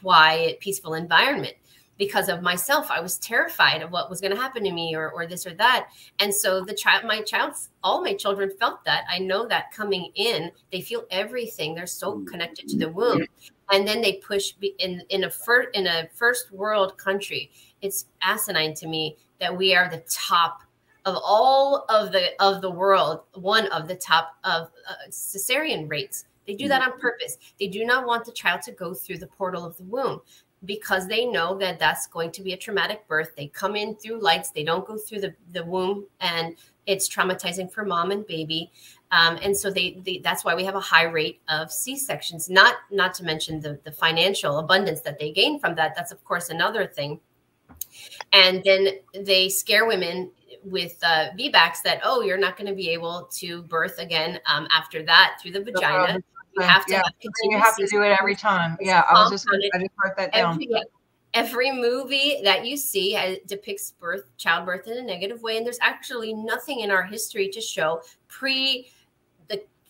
[0.00, 1.54] quiet, peaceful environment
[1.98, 2.90] because of myself.
[2.90, 5.54] I was terrified of what was going to happen to me or, or this or
[5.54, 5.88] that.
[6.18, 9.04] And so the child, my child, all my children felt that.
[9.10, 11.74] I know that coming in, they feel everything.
[11.74, 13.26] They're so connected to the womb.
[13.70, 17.50] And then they push in, in a first, in a first world country.
[17.82, 20.60] It's asinine to me that we are the top
[21.04, 26.26] of all of the, of the world, one of the top of uh, cesarean rates.
[26.46, 27.38] They do that on purpose.
[27.58, 30.20] They do not want the child to go through the portal of the womb
[30.64, 33.32] because they know that that's going to be a traumatic birth.
[33.36, 36.56] They come in through lights, they don't go through the, the womb, and
[36.86, 38.70] it's traumatizing for mom and baby.
[39.12, 42.76] Um, and so they, they, that's why we have a high rate of C-sections, not
[42.90, 45.94] not to mention the, the financial abundance that they gain from that.
[45.94, 47.20] That's of course another thing.
[48.32, 50.30] And then they scare women
[50.64, 54.66] with uh, VBACs that, oh, you're not going to be able to birth again um,
[54.72, 56.20] after that through the vagina.
[56.56, 57.02] You have to yeah.
[57.04, 58.76] have You have to do it every time.
[58.80, 60.54] Yeah, I was just I just wrote that down.
[60.54, 60.68] Every,
[61.34, 65.78] every movie that you see uh, depicts birth, childbirth in a negative way, and there's
[65.82, 68.88] actually nothing in our history to show pre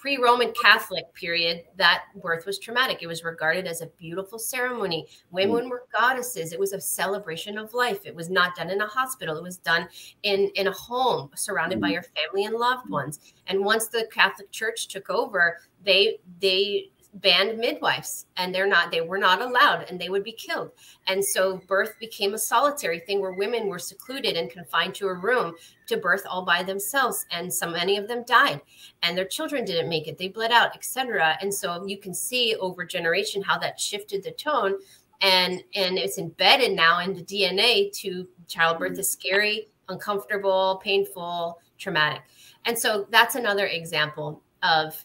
[0.07, 2.99] pre-Roman Catholic period, that birth was traumatic.
[3.03, 5.09] It was regarded as a beautiful ceremony.
[5.33, 5.71] Women mm.
[5.71, 6.53] were goddesses.
[6.53, 8.07] It was a celebration of life.
[8.07, 9.37] It was not done in a hospital.
[9.37, 9.89] It was done
[10.23, 11.95] in in a home, surrounded by mm.
[11.95, 13.19] your family and loved ones.
[13.49, 19.01] And once the Catholic Church took over, they they banned midwives and they're not they
[19.01, 20.71] were not allowed and they would be killed.
[21.07, 25.15] And so birth became a solitary thing where women were secluded and confined to a
[25.15, 25.55] room
[25.87, 28.61] to birth all by themselves and so many of them died
[29.03, 30.19] and their children didn't make it.
[30.19, 34.33] They bled out etc and so you can see over generation how that shifted the
[34.33, 34.77] tone
[35.21, 38.99] and and it's embedded now in the dna to childbirth mm.
[38.99, 42.23] is scary uncomfortable painful traumatic.
[42.65, 45.05] And so that's another example of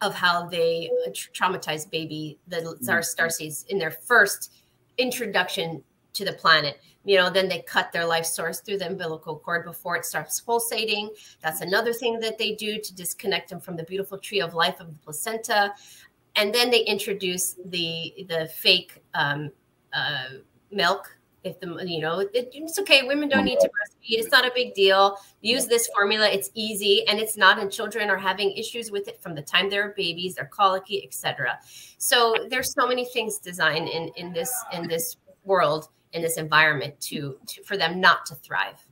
[0.00, 2.82] of how they uh, traumatize baby the mm-hmm.
[2.82, 4.52] star starseeds in their first
[4.98, 5.82] introduction
[6.12, 6.80] to the planet.
[7.04, 10.40] You know then they cut their life source through the umbilical cord before it starts
[10.40, 11.10] pulsating.
[11.42, 14.80] That's another thing that they do to disconnect them from the beautiful tree of life
[14.80, 15.72] of the placenta.
[16.36, 19.50] And then they introduce the the fake um,
[19.92, 20.24] uh,
[20.70, 24.46] milk if the you know it, it's okay women don't need to breastfeed it's not
[24.46, 25.16] a big deal.
[25.40, 29.22] Use this formula it's easy and it's not and children are having issues with it
[29.22, 31.58] from the time they're babies they're colicky etc
[31.98, 36.98] so there's so many things designed in in this in this world in this environment
[37.00, 38.86] to, to for them not to thrive.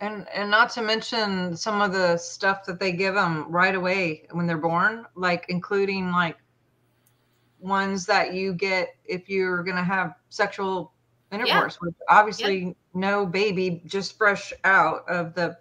[0.00, 4.26] And and not to mention some of the stuff that they give them right away
[4.32, 6.38] when they're born like including like
[7.60, 10.91] ones that you get if you're going to have sexual
[11.32, 11.86] intercourse, yeah.
[11.86, 12.76] which obviously yep.
[12.94, 15.56] no baby just fresh out of the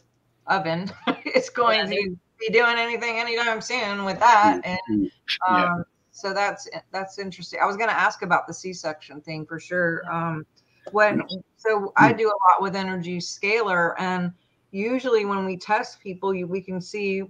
[0.47, 0.91] oven
[1.35, 4.61] is going yeah, to be doing anything anytime soon with that.
[4.63, 5.11] And
[5.47, 5.75] um, yeah.
[6.11, 7.59] so that's that's interesting.
[7.61, 10.03] I was going to ask about the C-section thing for sure.
[10.11, 10.45] Um,
[10.91, 11.23] when
[11.57, 14.31] so I do a lot with energy scalar, and
[14.71, 17.23] usually when we test people, you, we can see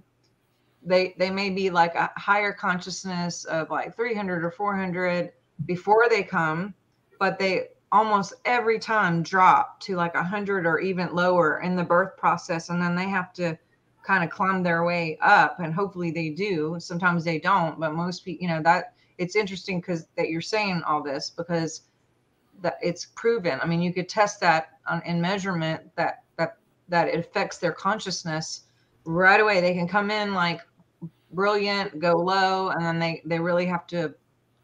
[0.82, 5.32] they they may be like a higher consciousness of like 300 or 400
[5.66, 6.74] before they come
[7.22, 11.84] but they almost every time drop to like a hundred or even lower in the
[11.84, 13.56] birth process and then they have to
[14.02, 16.76] kind of climb their way up and hopefully they do.
[16.80, 20.82] Sometimes they don't but most people you know that it's interesting because that you're saying
[20.86, 21.82] all this because
[22.62, 23.60] that it's proven.
[23.62, 26.56] I mean you could test that on, in measurement that that
[26.88, 28.62] that it affects their consciousness.
[29.04, 30.62] Right away they can come in like
[31.32, 34.14] brilliant go low and then they they really have to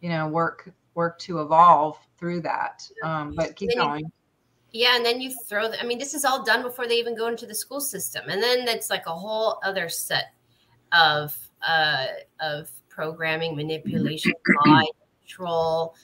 [0.01, 2.87] you know work work to evolve through that.
[3.05, 4.11] Um, but keep going.
[4.73, 5.69] Yeah, and then you throw.
[5.69, 8.29] The, I mean, this is all done before they even go into the school system,
[8.29, 10.35] and then it's like a whole other set
[10.93, 12.07] of uh,
[12.41, 14.33] of programming, manipulation,
[15.23, 15.95] control.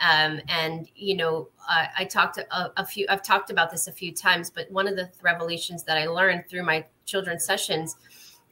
[0.00, 3.06] Um, and you know, I, I talked a, a, few.
[3.08, 6.44] I've talked about this a few times, but one of the revelations that I learned
[6.48, 7.96] through my children's sessions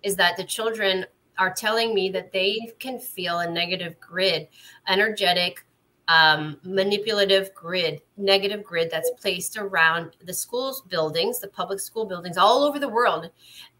[0.02, 1.04] is that the children
[1.38, 4.48] are telling me that they can feel a negative grid,
[4.88, 5.64] energetic
[6.10, 12.36] um, manipulative grid, negative grid that's placed around the schools buildings, the public school buildings
[12.36, 13.30] all over the world,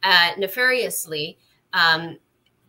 [0.05, 1.37] uh, nefariously
[1.73, 2.17] um,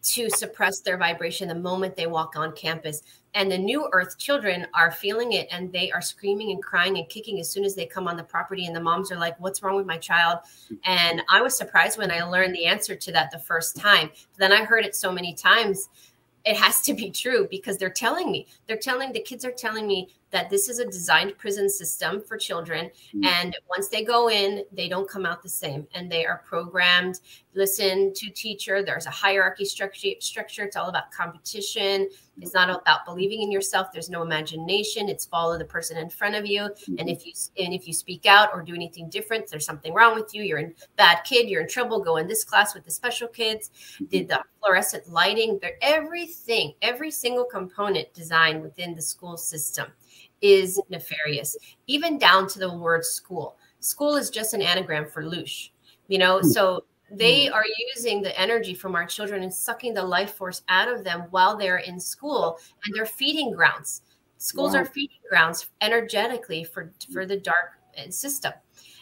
[0.02, 3.04] to suppress their vibration the moment they walk on campus.
[3.36, 7.08] And the new earth children are feeling it and they are screaming and crying and
[7.08, 8.66] kicking as soon as they come on the property.
[8.66, 10.40] And the moms are like, What's wrong with my child?
[10.86, 14.10] And I was surprised when I learned the answer to that the first time.
[14.38, 15.88] Then I heard it so many times
[16.46, 18.48] it has to be true because they're telling me.
[18.68, 22.38] They're telling the kids are telling me that this is a designed prison system for
[22.38, 23.26] children mm-hmm.
[23.26, 27.20] and once they go in they don't come out the same and they are programmed
[27.54, 33.06] listen to teacher there's a hierarchy structure structure it's all about competition it's not about
[33.06, 36.96] believing in yourself there's no imagination it's follow the person in front of you mm-hmm.
[36.98, 40.16] and if you and if you speak out or do anything different there's something wrong
[40.16, 42.92] with you you're in bad kid you're in trouble go in this class with the
[42.92, 44.06] special kids mm-hmm.
[44.06, 49.88] did the fluorescent lighting they're everything every single component designed within the school system
[50.42, 51.56] is nefarious,
[51.88, 53.58] even down to the word school.
[53.80, 55.70] School is just an anagram for louche,
[56.08, 56.48] you know, hmm.
[56.48, 57.54] so they hmm.
[57.54, 61.26] are using the energy from our children and sucking the life force out of them
[61.32, 64.02] while they're in school and they're feeding grounds.
[64.38, 64.80] Schools wow.
[64.80, 68.54] are feeding grounds energetically for for the dark uh, system.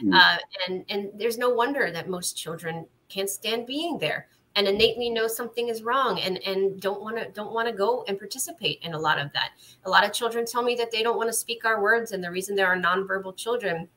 [0.03, 0.13] Mm.
[0.13, 4.27] Uh, and and there's no wonder that most children can't stand being there
[4.59, 8.03] and innately know something is wrong and and don't want to don't want to go
[8.09, 9.51] and participate in a lot of that.
[9.85, 12.21] A lot of children tell me that they don't want to speak our words and
[12.21, 13.87] the reason there are nonverbal children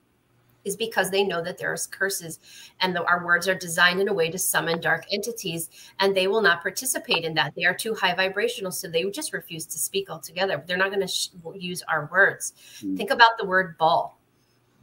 [0.65, 2.39] is because they know that there's curses
[2.79, 6.29] and the, our words are designed in a way to summon dark entities and they
[6.29, 7.53] will not participate in that.
[7.57, 10.63] They are too high vibrational so they just refuse to speak altogether.
[10.65, 12.53] They're not going to sh- use our words.
[12.83, 12.97] Mm.
[12.97, 14.21] think about the word ball.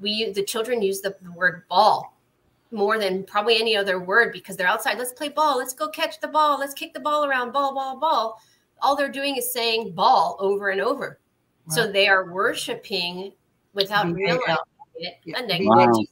[0.01, 2.18] We the children use the, the word ball
[2.71, 4.97] more than probably any other word because they're outside.
[4.97, 5.57] Let's play ball.
[5.57, 6.59] Let's go catch the ball.
[6.59, 7.51] Let's kick the ball around.
[7.51, 8.41] Ball, ball, ball.
[8.81, 11.19] All they're doing is saying ball over and over.
[11.67, 11.75] Wow.
[11.75, 13.33] So they are worshiping
[13.73, 14.55] without realizing
[14.95, 15.67] it a negative.
[15.67, 16.03] Wow.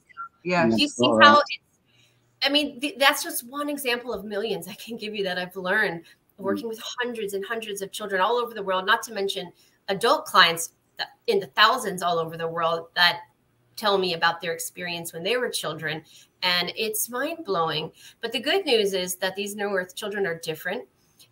[0.43, 0.67] Yeah.
[0.67, 1.59] You see how it's,
[2.43, 5.55] I mean, th- that's just one example of millions I can give you that I've
[5.55, 6.05] learned mm.
[6.37, 9.51] working with hundreds and hundreds of children all over the world, not to mention
[9.89, 10.71] adult clients
[11.27, 13.21] in the thousands all over the world that
[13.77, 16.03] tell me about their experience when they were children
[16.43, 17.91] and it's mind blowing.
[18.21, 20.83] But the good news is that these New Earth children are different.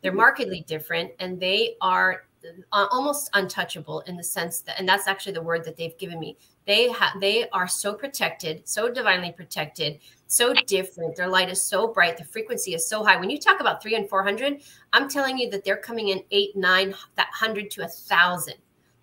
[0.01, 0.17] They're mm-hmm.
[0.17, 2.25] markedly different, and they are
[2.71, 6.19] uh, almost untouchable in the sense that, and that's actually the word that they've given
[6.19, 6.37] me.
[6.65, 11.15] They have, they are so protected, so divinely protected, so different.
[11.15, 12.17] Their light is so bright.
[12.17, 13.17] The frequency is so high.
[13.17, 14.61] When you talk about three and four hundred,
[14.93, 18.55] I'm telling you that they're coming in eight, nine, that hundred to a thousand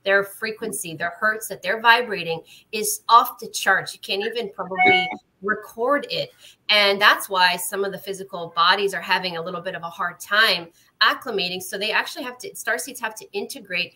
[0.05, 3.95] their frequency, their hertz that they're vibrating is off the charts.
[3.95, 5.09] You can't even probably
[5.43, 6.31] record it.
[6.69, 9.91] And that's why some of the physical bodies are having a little bit of a
[9.91, 10.69] hard time
[11.01, 11.62] acclimating.
[11.62, 13.95] So they actually have to, star seeds have to integrate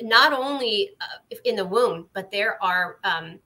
[0.00, 3.38] not only uh, in the womb, but there are um,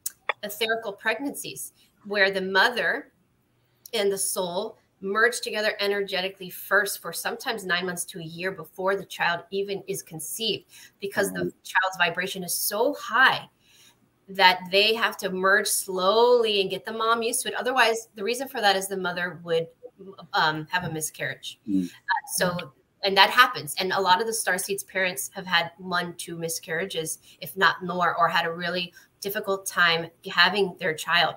[0.43, 1.73] etherical pregnancies
[2.07, 3.13] where the mother
[3.93, 8.97] and the soul merge together energetically first for sometimes nine months to a year before
[8.97, 10.65] the child even is conceived
[11.01, 13.49] because the child's vibration is so high
[14.29, 17.55] that they have to merge slowly and get the mom used to it.
[17.55, 19.69] Otherwise, the reason for that is the mother would
[20.33, 21.61] um, have a miscarriage.
[21.69, 21.87] Mm.
[21.87, 22.73] Uh, so,
[23.05, 23.75] and that happens.
[23.79, 27.85] And a lot of the star seeds parents have had one, two miscarriages, if not
[27.85, 31.37] more, or had a really difficult time having their child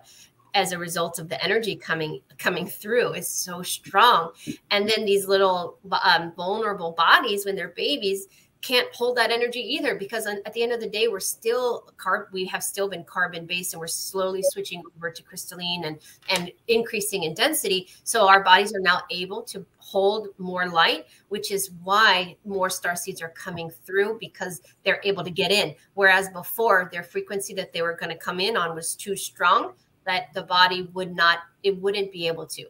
[0.53, 4.31] as a result of the energy coming coming through is so strong.
[4.71, 8.27] And then these little um, vulnerable bodies when they're babies
[8.61, 12.25] can't hold that energy either because at the end of the day we're still carb
[12.33, 15.97] we have still been carbon based and we're slowly switching over to crystalline and
[16.29, 17.87] and increasing in density.
[18.03, 22.95] So our bodies are now able to hold more light which is why more star
[22.95, 25.73] seeds are coming through because they're able to get in.
[25.93, 29.73] Whereas before their frequency that they were going to come in on was too strong
[30.05, 32.65] that the body would not it wouldn't be able to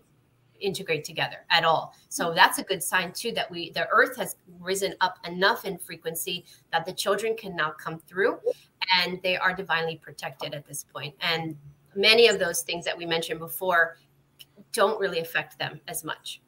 [0.60, 1.94] integrate together at all.
[2.10, 2.36] So mm-hmm.
[2.36, 6.46] that's a good sign too that we the earth has risen up enough in frequency
[6.72, 8.40] that the children can now come through
[8.98, 11.16] and they are divinely protected at this point.
[11.22, 11.56] And
[11.96, 13.98] many of those things that we mentioned before
[14.74, 16.42] don't really affect them as much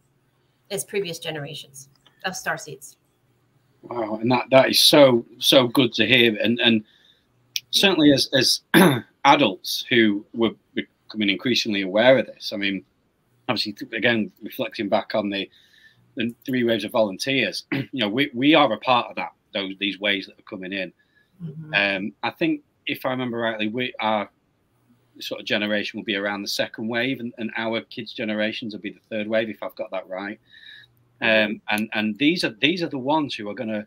[0.70, 1.90] as previous generations
[2.26, 2.98] of star seeds.
[3.84, 6.84] Wow, and that that is so so good to hear and and
[7.72, 8.62] certainly as as
[9.26, 10.52] adults who were
[11.12, 12.52] becoming increasingly aware of this.
[12.54, 12.84] I mean,
[13.50, 15.50] obviously, again, reflecting back on the,
[16.16, 19.74] the three waves of volunteers, you know, we, we are a part of that, those
[19.80, 20.94] these waves that are coming in.
[21.44, 21.74] Mm-hmm.
[21.74, 24.30] Um, I think, if I remember rightly, we our
[25.20, 28.82] sort of generation will be around the second wave, and, and our kids' generations will
[28.82, 30.40] be the third wave, if I've got that right.
[31.22, 31.52] Mm-hmm.
[31.52, 33.86] Um, and and these are these are the ones who are going to,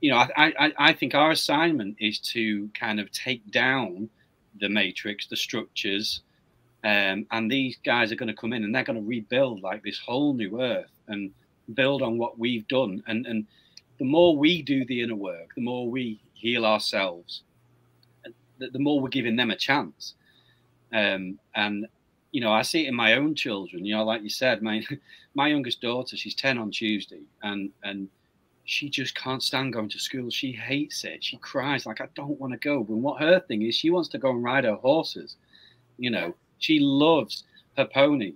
[0.00, 4.10] you know, I, I I think our assignment is to kind of take down
[4.60, 6.22] the matrix, the structures,
[6.84, 9.82] um, and these guys are going to come in and they're going to rebuild like
[9.82, 11.32] this whole new earth and
[11.74, 13.02] build on what we've done.
[13.06, 13.46] And and
[13.98, 17.42] the more we do the inner work, the more we heal ourselves,
[18.58, 20.14] the, the more we're giving them a chance.
[20.92, 21.86] Um, and
[22.30, 23.84] you know, I see it in my own children.
[23.84, 24.84] You know, like you said, my
[25.34, 28.08] my youngest daughter, she's ten on Tuesday, and and
[28.64, 30.30] she just can't stand going to school.
[30.30, 31.24] She hates it.
[31.24, 32.84] She cries like, I don't want to go.
[32.84, 35.36] But what her thing is, she wants to go and ride her horses.
[35.96, 37.44] You know, she loves
[37.76, 38.34] her pony.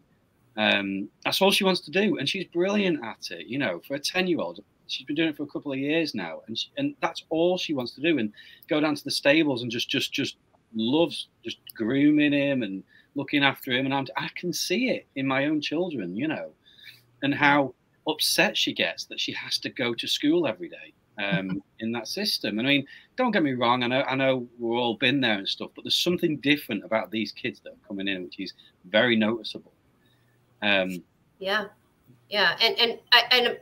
[0.56, 3.46] Um, that's all she wants to do, and she's brilliant at it.
[3.46, 6.42] You know, for a ten-year-old, she's been doing it for a couple of years now,
[6.46, 8.18] and she, and that's all she wants to do.
[8.18, 8.32] And
[8.68, 10.36] go down to the stables and just just just
[10.74, 12.82] loves just grooming him and
[13.14, 13.84] looking after him.
[13.84, 16.52] And I'm, I can see it in my own children, you know,
[17.22, 17.74] and how
[18.08, 22.08] upset she gets that she has to go to school every day um, in that
[22.08, 22.58] system.
[22.58, 22.86] I mean,
[23.16, 23.82] don't get me wrong.
[23.82, 27.10] I know, I know we've all been there and stuff, but there's something different about
[27.10, 28.52] these kids that are coming in, which is
[28.86, 29.72] very noticeable.
[30.62, 31.02] Um,
[31.38, 31.66] yeah,
[32.28, 32.98] yeah, and and
[33.30, 33.58] and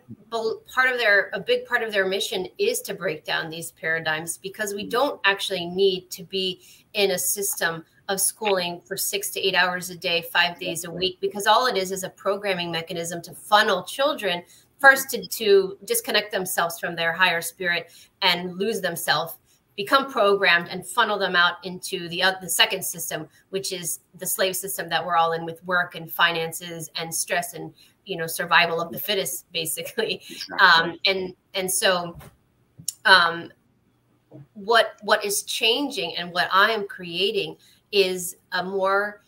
[0.72, 4.36] part of their a big part of their mission is to break down these paradigms
[4.36, 6.60] because we don't actually need to be
[6.92, 10.90] in a system of schooling for six to eight hours a day, five days a
[10.90, 14.42] week, because all it is is a programming mechanism to funnel children
[14.80, 19.34] first to, to disconnect themselves from their higher spirit and lose themselves
[19.76, 24.26] become programmed and funnel them out into the uh, the second system which is the
[24.26, 27.72] slave system that we're all in with work and finances and stress and
[28.04, 30.20] you know survival of the fittest basically.
[30.58, 32.18] Um, and and so
[33.04, 33.50] um,
[34.54, 37.56] what what is changing and what i am creating
[37.90, 39.22] is a more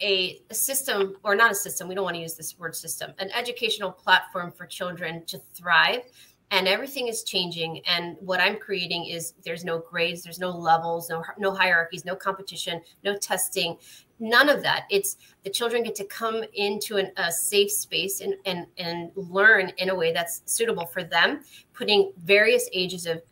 [0.00, 3.30] a, system or not a system we don't want to use this word system an
[3.32, 6.02] educational platform for children to thrive
[6.50, 11.10] and everything is changing and what i'm creating is there's no grades there's no levels
[11.10, 13.76] no no hierarchies no competition no testing
[14.20, 14.86] none of that.
[14.90, 19.72] It's the children get to come into an, a safe space and, and and learn
[19.78, 21.40] in a way that's suitable for them
[21.72, 23.22] putting various ages of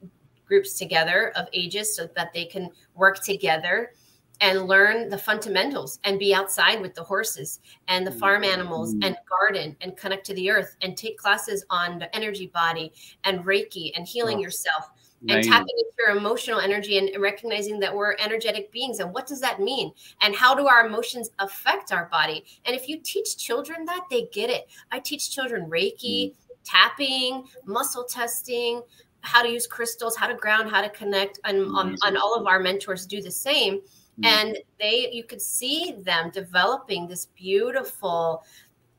[0.46, 3.92] groups together of ages so that they can work together
[4.40, 9.04] and learn the fundamentals and be outside with the horses and the farm animals mm-hmm.
[9.04, 12.92] and garden and connect to the earth and take classes on the energy body
[13.24, 14.90] and reiki and healing oh, yourself
[15.28, 19.00] and tapping into your emotional energy and recognizing that we're energetic beings.
[19.00, 19.92] And what does that mean?
[20.20, 22.44] And how do our emotions affect our body?
[22.64, 24.68] And if you teach children that they get it.
[24.92, 26.52] I teach children reiki mm-hmm.
[26.64, 28.82] tapping muscle testing
[29.20, 32.60] how to use crystals how to ground how to connect and on all of our
[32.60, 33.80] mentors do the same
[34.20, 34.48] Mm-hmm.
[34.48, 38.44] and they you could see them developing this beautiful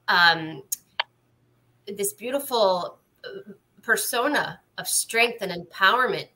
[0.08, 0.62] um
[1.88, 6.28] this beautiful uh, persona of strength and empowerment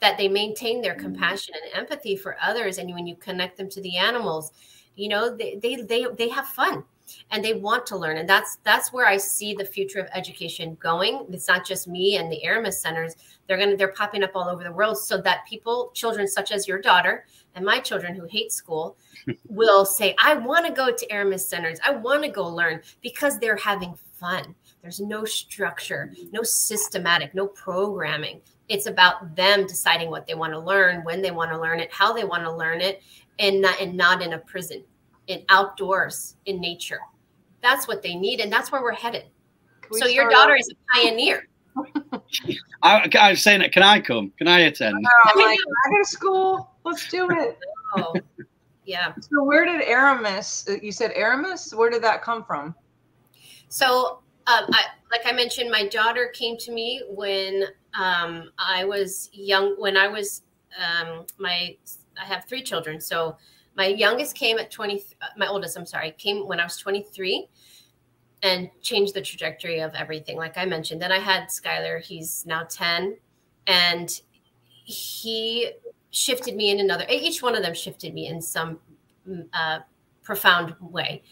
[0.00, 1.04] that they maintain their mm-hmm.
[1.14, 4.52] compassion and empathy for others and when you connect them to the animals
[4.96, 6.84] you know they they they, they have fun
[7.30, 8.18] and they want to learn.
[8.18, 11.26] And that's that's where i see the future of education going.
[11.30, 13.14] It's not just me and the aramis centers.
[13.46, 16.52] They're going to they're popping up all over the world so that people children such
[16.52, 18.96] as your daughter and my children who hate school
[19.48, 21.78] will say i want to go to aramis centers.
[21.84, 24.54] I want to go learn because they're having fun.
[24.82, 28.40] There's no structure no systematic no programming.
[28.68, 31.92] It's about them deciding what they want to learn when they want to learn it
[31.92, 33.02] how they want to learn it
[33.38, 34.82] and not and not in a prison
[35.26, 37.00] in outdoors in nature.
[37.62, 39.24] That's what they need, and that's where we're headed.
[39.92, 40.60] So your daughter off?
[40.60, 41.48] is a pioneer.
[42.82, 43.72] I, I, was saying it.
[43.72, 44.32] Can I come?
[44.38, 44.94] Can I attend?
[44.96, 46.70] Oh, like, I go to school.
[46.84, 47.58] Let's do it.
[47.98, 48.14] Oh,
[48.84, 49.14] yeah.
[49.20, 50.68] So where did Aramis?
[50.82, 51.72] You said Aramis.
[51.72, 52.74] Where did that come from?
[53.68, 54.18] So,
[54.48, 57.64] um, I, like I mentioned, my daughter came to me when
[57.98, 59.76] um, I was young.
[59.80, 60.42] When I was
[60.76, 61.76] um, my,
[62.20, 63.00] I have three children.
[63.00, 63.36] So
[63.76, 67.46] my youngest came at 20, uh, my oldest, I'm sorry, came when I was 23
[68.42, 70.36] and changed the trajectory of everything.
[70.36, 73.16] Like I mentioned, then I had Skylar, he's now 10,
[73.66, 74.20] and
[74.84, 75.70] he
[76.10, 78.78] shifted me in another, each one of them shifted me in some
[79.28, 79.80] mm, uh,
[80.22, 81.22] profound way.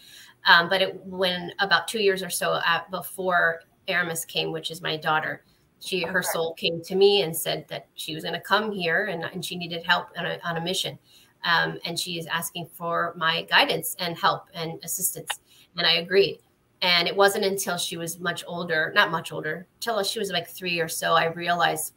[0.47, 4.81] Um, but it, when about two years or so at, before Aramis came, which is
[4.81, 5.43] my daughter,
[5.79, 9.07] she her soul came to me and said that she was going to come here
[9.07, 10.97] and, and she needed help on a, on a mission
[11.45, 15.39] um, and she is asking for my guidance and help and assistance.
[15.77, 16.39] And I agreed.
[16.81, 20.49] And it wasn't until she was much older, not much older, till she was like
[20.49, 21.93] three or so, I realized,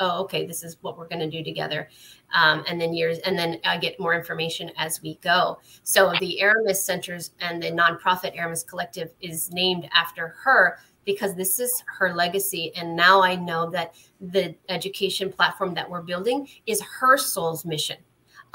[0.00, 1.88] oh, okay, this is what we're going to do together.
[2.34, 5.58] Um, and then years, and then I get more information as we go.
[5.82, 11.58] So the Aramis Centers and the nonprofit Aramis Collective is named after her because this
[11.58, 12.72] is her legacy.
[12.76, 17.96] And now I know that the education platform that we're building is her soul's mission.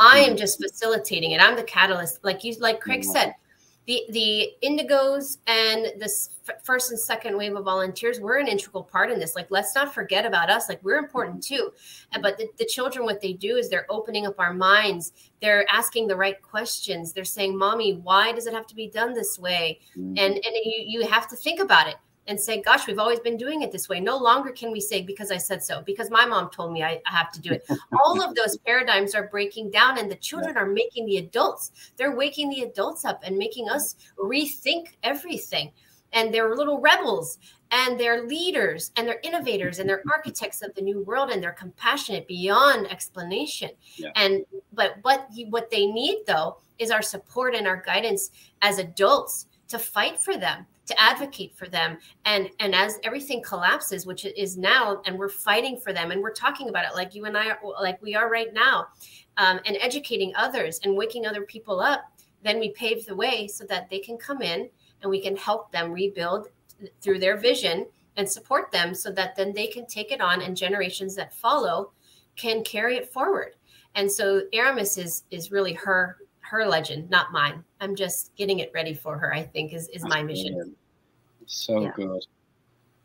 [0.03, 0.37] I am mm-hmm.
[0.37, 1.41] just facilitating it.
[1.41, 2.23] I'm the catalyst.
[2.23, 3.11] Like you, like Craig mm-hmm.
[3.11, 3.35] said,
[3.85, 6.29] the the indigos and this
[6.63, 9.35] first and second wave of volunteers we're an integral part in this.
[9.35, 10.69] Like let's not forget about us.
[10.69, 11.55] Like we're important mm-hmm.
[11.55, 11.71] too.
[12.21, 15.13] But the, the children what they do is they're opening up our minds.
[15.41, 17.11] They're asking the right questions.
[17.11, 19.79] They're saying mommy why does it have to be done this way?
[19.97, 20.17] Mm-hmm.
[20.17, 21.95] and and you you have to think about it
[22.27, 23.99] and say, gosh, we've always been doing it this way.
[23.99, 27.01] No longer can we say, because I said so, because my mom told me I,
[27.05, 27.65] I have to do it.
[28.03, 32.15] All of those paradigms are breaking down, and the children are making the adults, they're
[32.15, 35.71] waking the adults up and making us rethink everything.
[36.13, 37.39] And they're little rebels,
[37.71, 41.51] and they're leaders, and they're innovators, and they're architects of the new world, and they're
[41.51, 43.71] compassionate beyond explanation.
[43.95, 44.11] Yeah.
[44.15, 48.29] And but what what they need though is our support and our guidance
[48.61, 51.97] as adults to fight for them to advocate for them.
[52.25, 56.33] And and as everything collapses which is now and we're fighting for them and we're
[56.33, 58.87] talking about it like you and i are, like we are right now
[59.37, 62.01] um, and educating others and waking other people up
[62.43, 64.69] then we pave the way so that they can come in
[65.01, 66.47] and we can help them rebuild
[67.01, 67.85] through their vision
[68.17, 71.91] and support them so that then they can take it on and generations that follow
[72.35, 73.55] can carry it forward.
[73.95, 76.17] And so aramis is is really her
[76.53, 77.63] her legend, not mine.
[77.81, 79.33] I'm just getting it ready for her.
[79.33, 80.75] I think is is my mission.
[81.47, 81.91] So yeah.
[81.95, 82.25] good.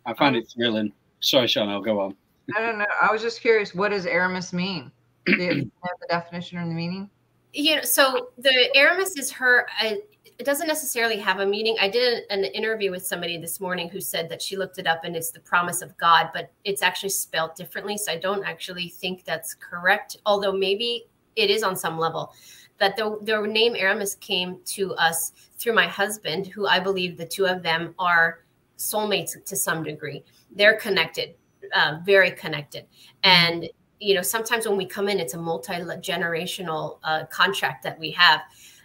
[0.04, 0.92] I find um, it thrilling.
[1.20, 1.70] Sorry, Sean.
[1.70, 2.14] I'll go on.
[2.54, 2.86] I don't know.
[3.00, 3.74] I was just curious.
[3.74, 4.92] What does Aramis mean?
[5.24, 7.08] Do you have the definition or the meaning?
[7.54, 9.66] You know, so the Aramis is her.
[9.82, 9.94] Uh,
[10.38, 11.76] it doesn't necessarily have a meaning.
[11.80, 15.04] I did an interview with somebody this morning who said that she looked it up
[15.04, 17.96] and it's the promise of God, but it's actually spelled differently.
[17.96, 22.34] So I don't actually think that's correct, although maybe it is on some level
[22.78, 27.26] that the, the name Aramis came to us through my husband, who I believe the
[27.26, 28.44] two of them are
[28.76, 30.24] soulmates to some degree.
[30.54, 31.34] They're connected,
[31.74, 32.86] uh, very connected.
[33.24, 33.68] And,
[33.98, 38.12] you know, sometimes when we come in, it's a multi generational uh, contract that we
[38.12, 38.42] have.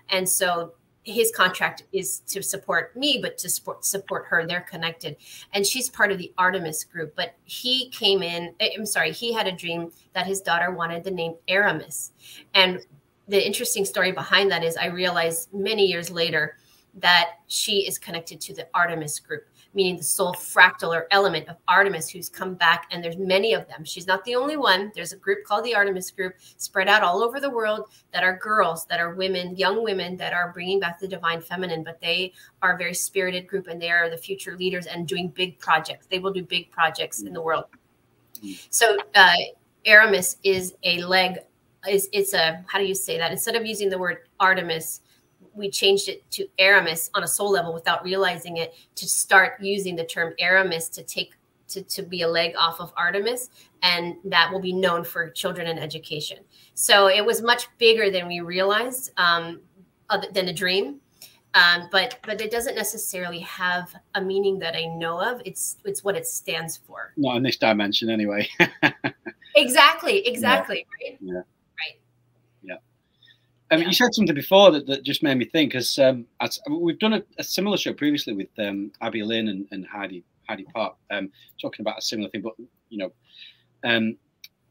[0.10, 0.74] And so
[1.04, 4.46] his contract is to support me, but to support support her.
[4.48, 5.18] They're connected,
[5.54, 7.14] and she's part of the Artemis group.
[7.16, 8.56] But he came in.
[8.60, 12.14] Eh, I'm sorry, he had a dream that his daughter wanted the name Aramis,
[12.54, 12.80] and
[13.28, 16.58] the interesting story behind that is I realized many years later
[16.96, 21.58] that she is connected to the Artemis group, meaning the soul fractal or element of
[21.68, 22.88] Artemis who's come back.
[22.92, 23.84] And there's many of them.
[23.84, 24.92] She's not the only one.
[24.94, 28.38] There's a group called the Artemis group spread out all over the world that are
[28.38, 32.34] girls, that are women, young women that are bringing back the divine feminine, but they
[32.62, 36.06] are a very spirited group and they are the future leaders and doing big projects.
[36.08, 37.66] They will do big projects in the world.
[38.70, 39.36] So, uh,
[39.86, 41.40] Aramis is a leg
[41.90, 45.02] is it's a how do you say that instead of using the word artemis
[45.54, 49.96] we changed it to aramis on a soul level without realizing it to start using
[49.96, 51.34] the term aramis to take
[51.68, 53.50] to, to be a leg off of artemis
[53.82, 56.38] and that will be known for children and education
[56.74, 59.62] so it was much bigger than we realized um,
[60.10, 61.00] other than a dream
[61.56, 65.42] um, but but it doesn't necessarily have a meaning that I know of.
[65.46, 67.14] It's it's what it stands for.
[67.16, 68.50] Not in this dimension, anyway.
[69.56, 70.28] exactly.
[70.28, 70.88] Exactly.
[71.00, 71.10] Yeah.
[71.10, 71.18] Right.
[71.22, 71.42] Yeah.
[73.74, 73.88] Um, yeah.
[73.88, 76.26] You said something before that, that just made me think, because um,
[76.70, 80.66] we've done a, a, similar show previously with um, Abby Lynn and, and Heidi Heidi
[80.66, 82.42] Park, um, talking about a similar thing.
[82.42, 82.54] But
[82.90, 83.12] you know,
[83.84, 84.18] um,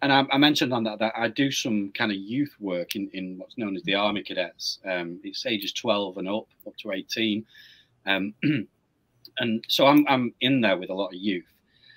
[0.03, 3.11] and I, I, mentioned on that that I do some kind of youth work in,
[3.12, 4.78] in what's known as the Army Cadets.
[4.88, 7.44] Um, it's ages 12 and up, up to 18,
[8.07, 11.46] and so I'm I'm in there with a lot of youth.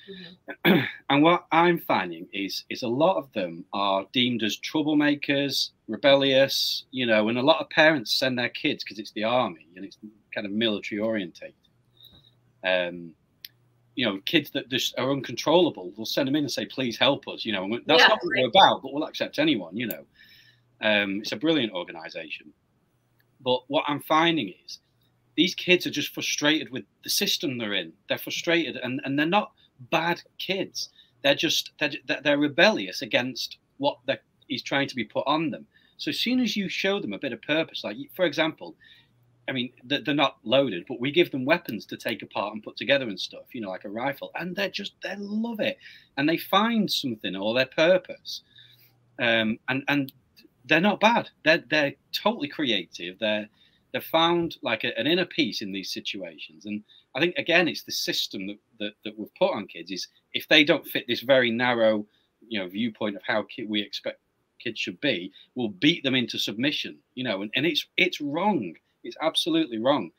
[0.10, 0.80] Mm-hmm.
[1.10, 6.86] and what I'm finding is is a lot of them are deemed as troublemakers, rebellious,
[6.92, 9.86] you know, and a lot of parents send their kids because it's the army and
[9.86, 9.98] it's
[10.34, 11.54] kind of military orientated.
[12.64, 13.14] Um,
[13.96, 17.28] you know, kids that just are uncontrollable, they'll send them in and say, "Please help
[17.28, 19.76] us." You know, that's yeah, not what we're about, but we'll accept anyone.
[19.78, 20.06] You know,
[20.82, 22.52] um, it's a brilliant organisation.
[23.42, 24.80] But what I'm finding is
[25.38, 27.94] these kids are just frustrated with the system they're in.
[28.10, 29.52] They're frustrated, and and they're not
[29.92, 30.90] bad kids.
[31.24, 33.98] They're just they're, they're rebellious against what
[34.48, 35.66] he's trying to be put on them.
[35.98, 38.76] So as soon as you show them a bit of purpose, like for example,
[39.48, 42.78] I mean they're not loaded, but we give them weapons to take apart and put
[42.78, 45.78] together and stuff, you know, like a rifle, and they're just they love it,
[46.18, 48.42] and they find something or their purpose,
[49.20, 50.14] um, and and
[50.66, 51.30] they're not bad.
[51.44, 53.20] They're they're totally creative.
[53.20, 53.50] They're
[53.96, 56.66] they've found like a, an inner peace in these situations.
[56.66, 56.84] And
[57.16, 60.48] I think again, it's the system that, that that we've put on kids is if
[60.50, 62.06] they don't fit this very narrow,
[62.46, 64.20] you know, viewpoint of how we expect
[64.60, 66.98] kids should be, we'll beat them into submission.
[67.14, 68.76] You know, and, and it's it's wrong.
[69.06, 70.12] It's absolutely wrong.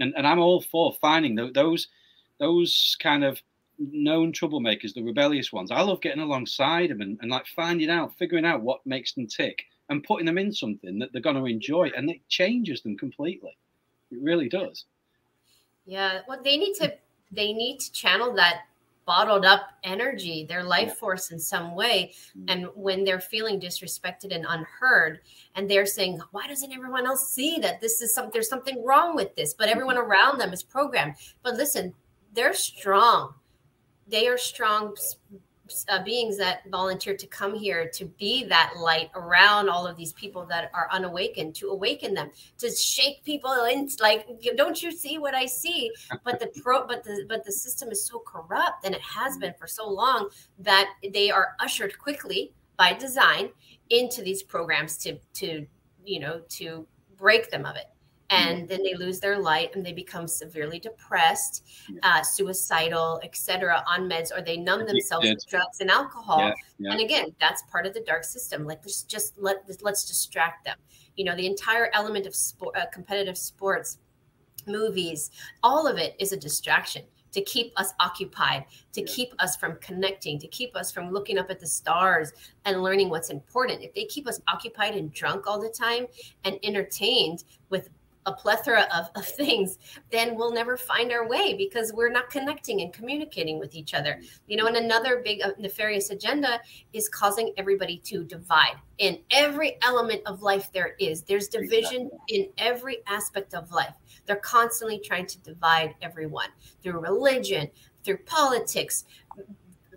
[0.00, 1.86] And and I'm all for finding those
[2.40, 3.40] those kind of
[3.78, 5.70] known troublemakers, the rebellious ones.
[5.70, 9.28] I love getting alongside them and, and like finding out, figuring out what makes them
[9.28, 12.96] tick and putting them in something that they're going to enjoy and it changes them
[12.96, 13.56] completely.
[14.10, 14.84] It really does.
[15.84, 16.94] Yeah well they need to
[17.30, 18.62] they need to channel that
[19.04, 22.44] bottled up energy their life force in some way mm-hmm.
[22.48, 25.18] and when they're feeling disrespected and unheard
[25.56, 29.16] and they're saying why doesn't everyone else see that this is something there's something wrong
[29.16, 30.10] with this but everyone mm-hmm.
[30.10, 31.14] around them is programmed.
[31.42, 31.94] But listen
[32.34, 33.34] they're strong.
[34.08, 34.96] They are strong
[35.88, 40.12] uh, beings that volunteer to come here to be that light around all of these
[40.12, 45.18] people that are unawakened to awaken them to shake people in like don't you see
[45.18, 45.90] what i see?
[46.24, 49.54] But the pro but the but the system is so corrupt and it has been
[49.58, 53.50] for so long that they are ushered quickly by design
[53.90, 55.66] into these programs to to
[56.04, 56.86] you know to
[57.16, 57.86] break them of it
[58.32, 61.64] and then they lose their light and they become severely depressed
[62.02, 66.92] uh, suicidal etc on meds or they numb themselves with drugs and alcohol yeah, yeah.
[66.92, 70.76] and again that's part of the dark system like let's just let let's distract them
[71.16, 73.98] you know the entire element of sport uh, competitive sports
[74.66, 75.30] movies
[75.62, 77.02] all of it is a distraction
[77.32, 79.06] to keep us occupied, to yeah.
[79.08, 82.32] keep us from connecting, to keep us from looking up at the stars
[82.64, 83.82] and learning what's important.
[83.82, 86.06] If they keep us occupied and drunk all the time
[86.44, 87.88] and entertained with
[88.26, 89.78] a plethora of, of things,
[90.10, 94.20] then we'll never find our way because we're not connecting and communicating with each other.
[94.46, 96.60] You know, and another big uh, nefarious agenda
[96.92, 98.76] is causing everybody to divide.
[98.98, 101.22] In every element of life, there is.
[101.22, 103.94] There's division in every aspect of life.
[104.26, 106.48] They're constantly trying to divide everyone
[106.82, 107.68] through religion,
[108.04, 109.04] through politics,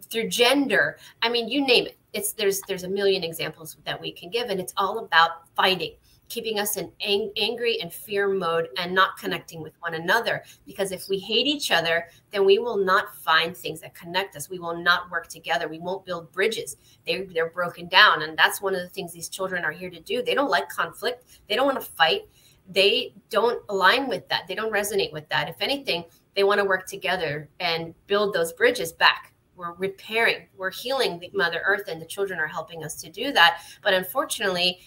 [0.09, 0.97] through gender.
[1.21, 1.97] I mean, you name it.
[2.15, 5.95] It's there's there's a million examples that we can give, and it's all about fighting
[6.27, 10.43] keeping us in ang- angry and fear mode and not connecting with one another.
[10.65, 14.49] Because if we hate each other, then we will not find things that connect us.
[14.49, 15.67] We will not work together.
[15.67, 16.77] We won't build bridges.
[17.05, 18.23] They're, they're broken down.
[18.23, 20.23] And that's one of the things these children are here to do.
[20.23, 22.23] They don't like conflict, they don't want to fight.
[22.67, 24.47] They don't align with that.
[24.47, 25.47] They don't resonate with that.
[25.47, 26.03] If anything,
[26.35, 31.29] they want to work together and build those bridges back we're repairing we're healing the
[31.33, 34.79] mother earth and the children are helping us to do that but unfortunately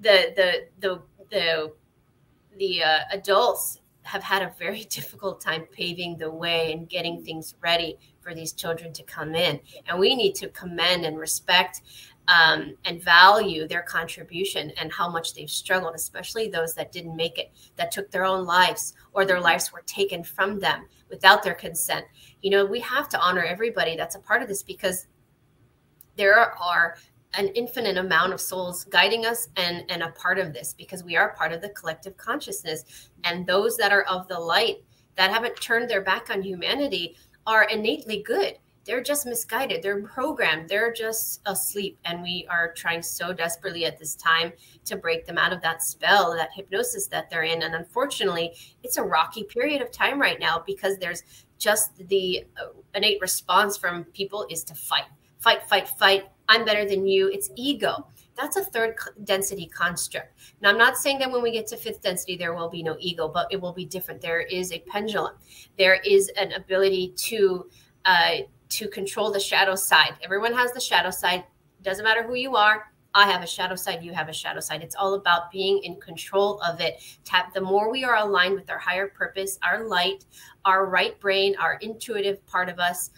[0.00, 1.72] the the the the
[2.58, 7.54] the uh, adults have had a very difficult time paving the way and getting things
[7.62, 9.60] ready for these children to come in.
[9.86, 11.82] And we need to commend and respect
[12.28, 17.38] um, and value their contribution and how much they've struggled, especially those that didn't make
[17.38, 21.54] it, that took their own lives or their lives were taken from them without their
[21.54, 22.06] consent.
[22.40, 25.06] You know, we have to honor everybody that's a part of this because
[26.16, 26.96] there are
[27.34, 31.16] an infinite amount of souls guiding us and and a part of this because we
[31.16, 34.84] are part of the collective consciousness and those that are of the light
[35.16, 37.16] that haven't turned their back on humanity
[37.46, 43.02] are innately good they're just misguided they're programmed they're just asleep and we are trying
[43.02, 44.52] so desperately at this time
[44.84, 48.52] to break them out of that spell that hypnosis that they're in and unfortunately
[48.82, 51.22] it's a rocky period of time right now because there's
[51.58, 55.04] just the uh, innate response from people is to fight
[55.38, 57.28] fight fight fight I'm better than you.
[57.28, 58.06] It's ego.
[58.36, 60.34] That's a third density construct.
[60.60, 62.96] Now, I'm not saying that when we get to fifth density, there will be no
[62.98, 64.20] ego, but it will be different.
[64.20, 65.34] There is a pendulum.
[65.78, 67.70] There is an ability to
[68.04, 68.36] uh,
[68.72, 70.14] to control the shadow side.
[70.22, 71.44] Everyone has the shadow side.
[71.82, 72.92] Doesn't matter who you are.
[73.14, 74.02] I have a shadow side.
[74.02, 74.82] You have a shadow side.
[74.82, 77.02] It's all about being in control of it.
[77.24, 77.52] Tap.
[77.52, 80.24] The more we are aligned with our higher purpose, our light,
[80.64, 83.10] our right brain, our intuitive part of us,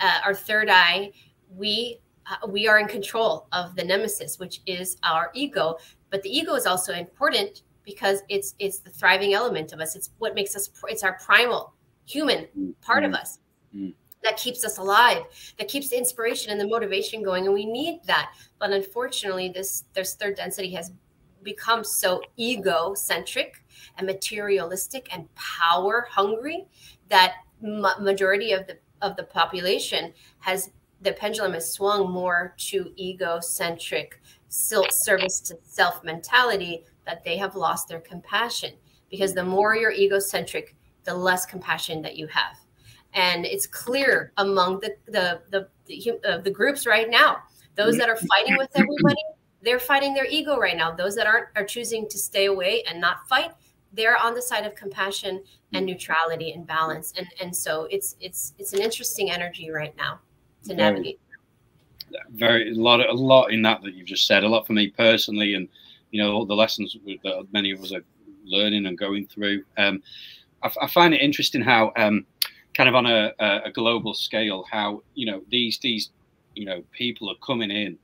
[0.00, 1.12] uh, our third eye,
[1.54, 5.76] we uh, we are in control of the nemesis, which is our ego.
[6.10, 9.94] But the ego is also important because it's it's the thriving element of us.
[9.94, 10.70] It's what makes us.
[10.88, 11.74] It's our primal
[12.06, 13.14] human part mm-hmm.
[13.14, 13.38] of us
[13.74, 13.90] mm-hmm.
[14.22, 15.22] That keeps us alive,
[15.58, 18.32] that keeps the inspiration and the motivation going, and we need that.
[18.58, 20.92] But unfortunately, this this third density has
[21.42, 23.64] become so ego centric
[23.96, 26.66] and materialistic and power hungry
[27.08, 30.70] that ma- majority of the of the population has
[31.02, 37.88] the pendulum has swung more to egocentric service to self mentality that they have lost
[37.88, 38.72] their compassion
[39.10, 42.58] because the more you're egocentric the less compassion that you have
[43.14, 47.38] and it's clear among the the the, the, uh, the groups right now
[47.76, 49.16] those that are fighting with everybody
[49.62, 50.90] they're fighting their ego right now.
[50.90, 53.52] Those that aren't are choosing to stay away and not fight.
[53.92, 55.42] They're on the side of compassion
[55.74, 57.12] and neutrality and balance.
[57.16, 60.20] And and so it's it's it's an interesting energy right now
[60.64, 61.20] to navigate.
[62.30, 64.88] very a lot a lot in that that you've just said a lot for me
[64.90, 65.68] personally and
[66.10, 68.04] you know all the lessons that many of us are
[68.44, 70.02] learning and going through um
[70.62, 72.26] I find it interesting how um
[72.80, 73.30] kind of on a,
[73.66, 76.08] a global scale how you know these these
[76.54, 77.98] you know people are coming in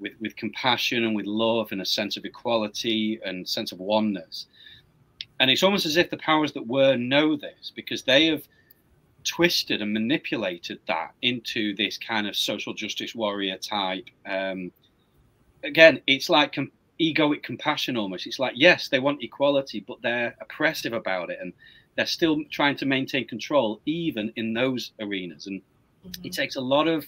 [0.00, 4.46] with with compassion and with love and a sense of equality and sense of oneness
[5.38, 8.42] and it's almost as if the powers that were know this because they have
[9.22, 14.06] twisted and manipulated that into this kind of social justice warrior type.
[14.24, 14.72] Um,
[15.62, 18.26] again, it's like com- egoic compassion almost.
[18.26, 21.52] It's like, yes, they want equality, but they're oppressive about it and
[21.96, 25.46] they're still trying to maintain control even in those arenas.
[25.46, 25.62] And
[26.04, 26.26] Mhm.
[26.26, 27.06] it takes a lot of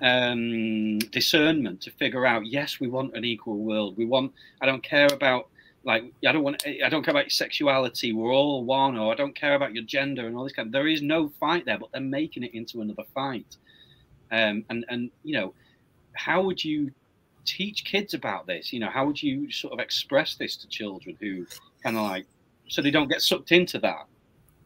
[0.00, 3.96] um, discernment to figure out, yes, we want an equal world.
[3.96, 5.48] We want, I don't care about
[5.84, 8.12] like I don't want I don't care about your sexuality.
[8.12, 10.66] We're all one, or I don't care about your gender and all this kind.
[10.66, 13.56] Of, there is no fight there, but they're making it into another fight.
[14.30, 15.54] Um, and and you know,
[16.12, 16.92] how would you
[17.44, 18.72] teach kids about this?
[18.72, 21.46] You know, how would you sort of express this to children who
[21.82, 22.26] kind of like
[22.68, 24.06] so they don't get sucked into that?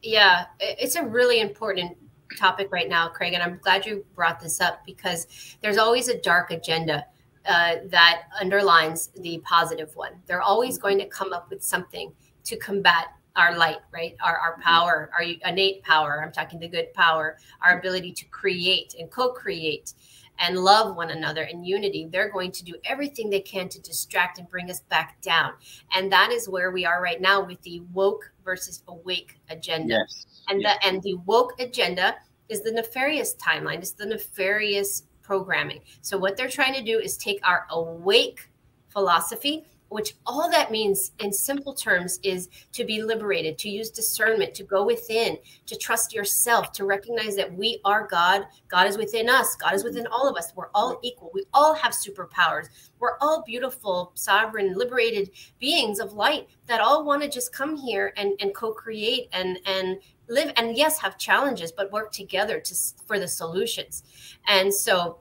[0.03, 1.97] Yeah, it's a really important
[2.37, 6.19] topic right now, Craig, and I'm glad you brought this up because there's always a
[6.19, 7.07] dark agenda
[7.47, 10.13] uh, that underlines the positive one.
[10.27, 12.13] They're always going to come up with something
[12.45, 14.15] to combat our light, right?
[14.25, 16.23] Our, our power, our innate power.
[16.25, 19.95] I'm talking the good power, our ability to create and co create
[20.43, 22.07] and love one another in unity.
[22.11, 25.53] They're going to do everything they can to distract and bring us back down.
[25.95, 30.27] And that is where we are right now with the woke versus awake agenda Yes.
[30.49, 30.77] and yes.
[30.83, 32.17] the and the woke agenda
[32.49, 37.17] is the nefarious timeline it's the nefarious programming so what they're trying to do is
[37.17, 38.51] take our awake
[38.89, 44.55] philosophy which all that means in simple terms is to be liberated to use discernment
[44.55, 45.37] to go within
[45.67, 48.47] to trust yourself to recognize that we are god.
[48.69, 49.55] God is within us.
[49.57, 50.53] God is within all of us.
[50.55, 51.31] We're all equal.
[51.35, 52.69] We all have superpowers.
[52.99, 58.13] We're all beautiful sovereign liberated beings of light that all want to just come here
[58.17, 62.75] and, and co-create and and live and yes have challenges but work together to
[63.07, 64.05] for the solutions.
[64.47, 65.19] And so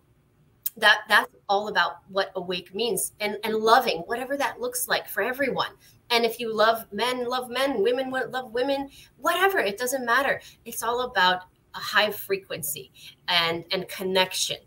[0.78, 5.22] that that's all about what awake means and and loving whatever that looks like for
[5.22, 5.72] everyone.
[6.10, 10.42] And if you love men love men women love women whatever it doesn't matter.
[10.64, 11.42] It's all about
[11.76, 12.94] a high frequency
[13.28, 14.58] and and connection.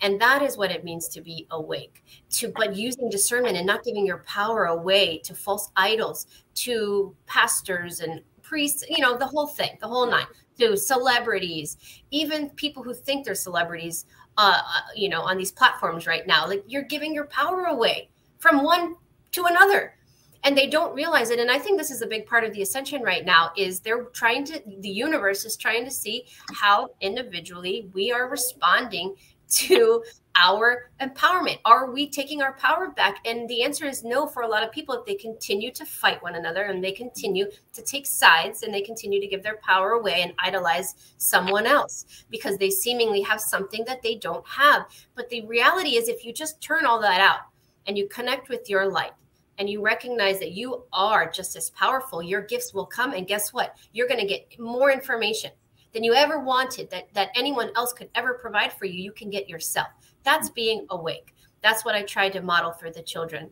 [0.00, 3.84] And that is what it means to be awake to but using discernment and not
[3.84, 9.46] giving your power away to false idols to pastors and priests you know the whole
[9.46, 10.26] thing the whole nine
[10.58, 11.76] to celebrities
[12.10, 14.06] even people who think they're celebrities
[14.40, 16.48] uh, uh, you know on these platforms right now.
[16.48, 18.96] Like you're giving your power away from one
[19.32, 19.94] to another.
[20.42, 21.38] And they don't realize it.
[21.38, 24.04] And i think this is a big part of the ascension right now is they're
[24.04, 26.24] trying to the universe is trying to see
[26.54, 29.14] how individually we are responding
[29.50, 30.02] to
[30.36, 31.58] our empowerment?
[31.64, 33.16] Are we taking our power back?
[33.24, 36.22] And the answer is no for a lot of people if they continue to fight
[36.22, 39.92] one another and they continue to take sides and they continue to give their power
[39.92, 44.86] away and idolize someone else because they seemingly have something that they don't have.
[45.14, 47.40] But the reality is if you just turn all that out
[47.86, 49.12] and you connect with your light
[49.58, 53.12] and you recognize that you are just as powerful your gifts will come.
[53.12, 53.76] And guess what?
[53.92, 55.50] You're going to get more information
[55.92, 59.02] than you ever wanted that that anyone else could ever provide for you.
[59.02, 59.88] You can get yourself
[60.24, 60.54] that's mm-hmm.
[60.54, 61.34] being awake.
[61.62, 63.50] That's what i tried to model for the children.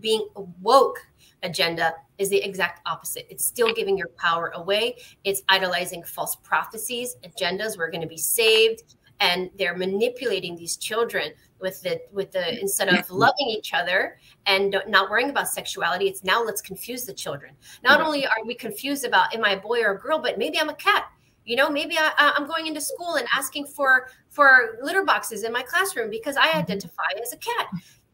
[0.00, 0.28] Being
[0.60, 0.98] woke
[1.42, 3.26] agenda is the exact opposite.
[3.30, 4.96] It's still giving your power away.
[5.24, 11.32] It's idolizing false prophecies agendas we're going to be saved and they're manipulating these children
[11.60, 12.58] with the with the mm-hmm.
[12.60, 13.14] instead of mm-hmm.
[13.14, 17.54] loving each other and don't- worrying about sexuality it's now let's confuse the children.
[17.84, 20.58] Not only are we confused about am i a boy or a girl but maybe
[20.58, 21.06] i'm a cat
[21.50, 25.52] you know maybe I, i'm going into school and asking for for litter boxes in
[25.52, 26.58] my classroom because i mm-hmm.
[26.60, 27.66] identify as a cat.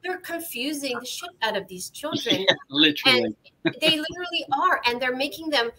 [0.03, 2.37] They're confusing the shit out of these children.
[2.49, 3.37] Yeah, literally.
[3.65, 5.71] they literally are and they're making them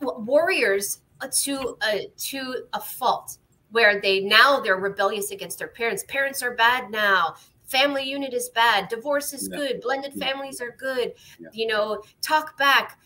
[0.00, 3.36] warriors uh, to a to a fault
[3.70, 6.04] where they now they're rebellious against their parents.
[6.08, 7.34] Parents are bad now.
[7.66, 8.88] Family unit is bad.
[8.88, 9.58] Divorce is Yeah.
[9.58, 9.80] good.
[9.82, 10.26] Blended Yeah.
[10.26, 11.12] families are good.
[11.38, 11.48] Yeah.
[11.52, 12.98] you know talk back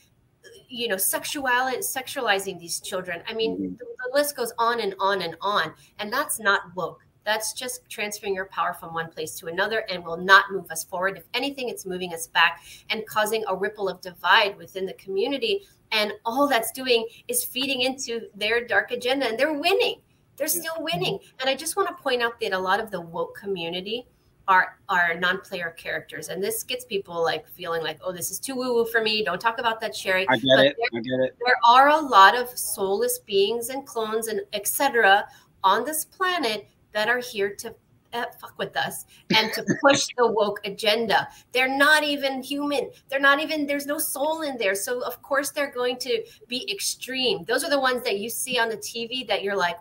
[0.69, 3.23] you know sexuality sexualizing these children.
[3.29, 3.79] I mean Mhm.
[3.79, 7.05] the, the list goes on and on and on and that's not woke.
[7.25, 10.85] That's just transferring your power from one place to another and will not move us
[10.85, 11.19] forward.
[11.19, 15.67] If anything it's moving us back and causing a ripple of divide within the community.
[15.93, 20.01] And all that's doing is feeding into their dark agenda and they're winning.
[20.37, 20.61] They're Yeah.
[20.63, 21.19] still winning.
[21.41, 24.07] And i just want to point out that a lot of the woke community
[24.51, 28.57] are are non-player characters and this gets people like feeling like oh this is too
[28.57, 31.03] woo woo for me don't talk about that Sherri i get but it there, i
[31.03, 35.25] get it there are a lot of soulless beings and clones and etc
[35.63, 37.73] on this planet that are here to
[38.13, 39.05] uh, fuck with us
[39.37, 41.29] and to push the woke agenda.
[41.53, 42.91] They're not even human.
[43.09, 44.75] They're not even, there's no soul in there.
[44.75, 47.45] So, of course, they're going to be extreme.
[47.45, 49.77] Those are the ones that you see on the TV that you're like,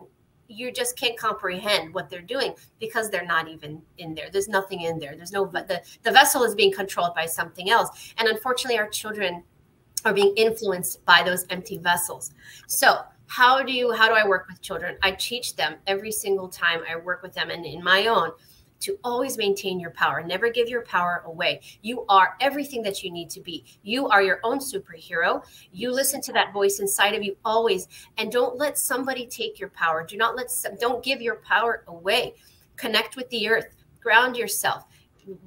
[0.50, 4.30] you just can't comprehend what they're doing because they're not even in there.
[4.32, 5.16] There's nothing in there.
[5.16, 9.44] There's no the the vessel is being controlled by something else, and unfortunately, our children
[10.06, 12.32] are being influenced by those empty vessels.
[12.68, 14.98] So how do you how do I work with children?
[15.04, 18.32] I teach them every single time I work with them, and in my own
[18.82, 20.24] to always maintain your power.
[20.24, 21.62] Never give your power away.
[21.82, 23.66] You are everything that you need to be.
[23.84, 25.44] You are your own superhero.
[25.72, 29.70] You listen to that voice inside of you always and don't let somebody take your
[29.70, 30.06] power.
[30.06, 32.36] Do not let don't give your power away.
[32.76, 33.76] Connect with the earth.
[34.02, 34.86] Ground yourself.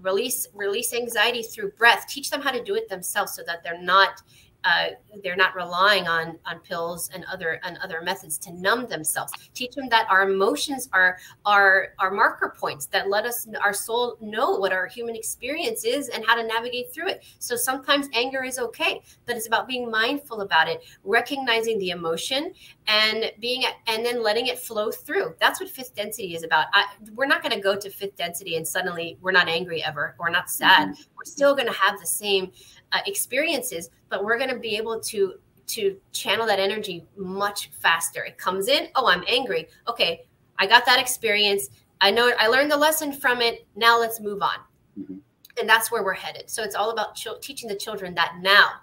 [0.01, 2.07] Release release anxiety through breath.
[2.09, 4.23] Teach them how to do it themselves so that they're not
[4.65, 4.89] uh,
[5.23, 9.33] they're not relying on on pills and other and other methods to numb themselves.
[9.55, 14.17] Teach them that our emotions are are are marker points that let us our soul
[14.21, 17.25] know what our human experience is and how to navigate through it.
[17.39, 22.53] So sometimes anger is okay, but it's about being mindful about it, recognizing the emotion
[22.87, 25.35] and being and then letting it flow through.
[25.41, 26.67] That's what fifth density is about.
[26.73, 30.15] I, we're not going to go to fifth density and suddenly we're not angry ever
[30.19, 30.89] or not sad.
[30.89, 31.03] Mm-hmm.
[31.17, 32.53] We're still going to have the same
[32.93, 35.35] uh, experiences, but we're going to be able to
[35.65, 38.25] to channel that energy much faster.
[38.25, 39.69] It comes in, oh, I'm angry.
[39.89, 40.27] Okay,
[40.59, 41.71] I got that experience.
[42.01, 43.67] I know I learned the lesson from it.
[43.77, 44.57] Now let's move on.
[44.99, 45.19] Mm-hmm.
[45.61, 46.51] And that's where we're headed.
[46.51, 48.81] So it's all about ch- teaching the children that now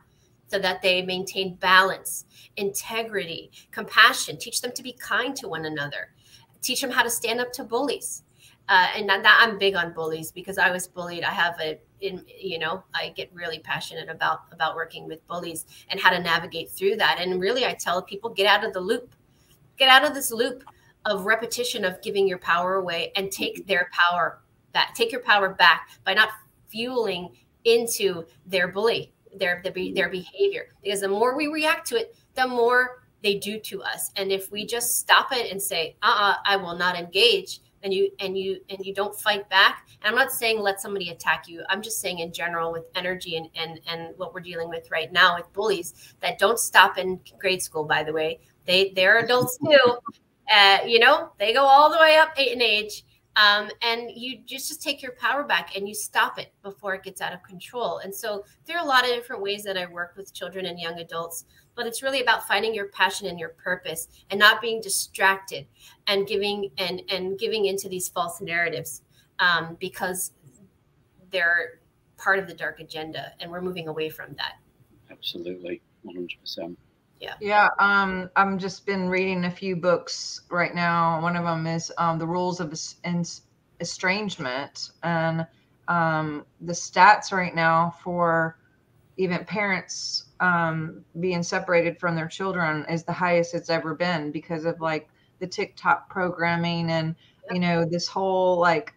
[0.47, 2.25] so that they maintain balance,
[2.57, 6.13] integrity, compassion, teach them to be kind to one another,
[6.61, 8.23] teach them how to stand up to bullies.
[8.69, 11.23] Uh, and that, I'm big on bullies because I was bullied.
[11.23, 15.65] I have a in you know i get really passionate about about working with bullies
[15.89, 17.17] and how to navigate through that.
[17.19, 19.13] And really i tell people get out of the loop.
[19.77, 20.63] Get out of this loop
[21.05, 24.39] of repetition of giving your power away and take their power
[24.71, 26.29] back take your power back by not
[26.67, 30.67] fueling into their bully their their, their behavior.
[30.83, 34.11] Because the more we react to it the more they do to us.
[34.15, 38.11] And if we just stop it and say uh-uh i will not engage and you
[38.19, 39.87] and you and you don't fight back.
[40.01, 41.63] And i'm not saying let somebody attack you.
[41.69, 45.11] I'm just saying in general with energy and and and what we're dealing with right
[45.11, 48.39] now with bullies that don't stop in grade school by the way.
[48.65, 49.97] They they're adults too.
[50.51, 53.03] Uh, you know they go all the way up in age.
[53.35, 57.03] Um, and you just just take your power back and you stop it before it
[57.03, 57.99] gets out of control.
[57.99, 60.77] And so there are a lot of different ways that i work with children and
[60.77, 61.45] young adults
[61.79, 65.65] but it's really about finding your passion and your purpose and not being distracted
[66.07, 69.03] and giving and and giving into these false narratives
[69.39, 70.33] um, because
[71.31, 71.79] they're
[72.17, 74.55] part of the dark agenda and we're moving away from that.
[75.09, 76.75] Absolutely 100%
[77.21, 77.35] yeah.
[77.39, 81.21] Yeah um i'm just been reading a few books right now.
[81.21, 82.77] One of them is um, the rules of
[83.79, 85.47] estrangement and
[85.87, 88.57] um, the stats right now for
[89.19, 94.63] even parents um, being separated from their children is the highest it's ever been because
[94.63, 95.09] of like
[95.39, 97.15] the TikTok programming and
[97.51, 98.93] you know this whole like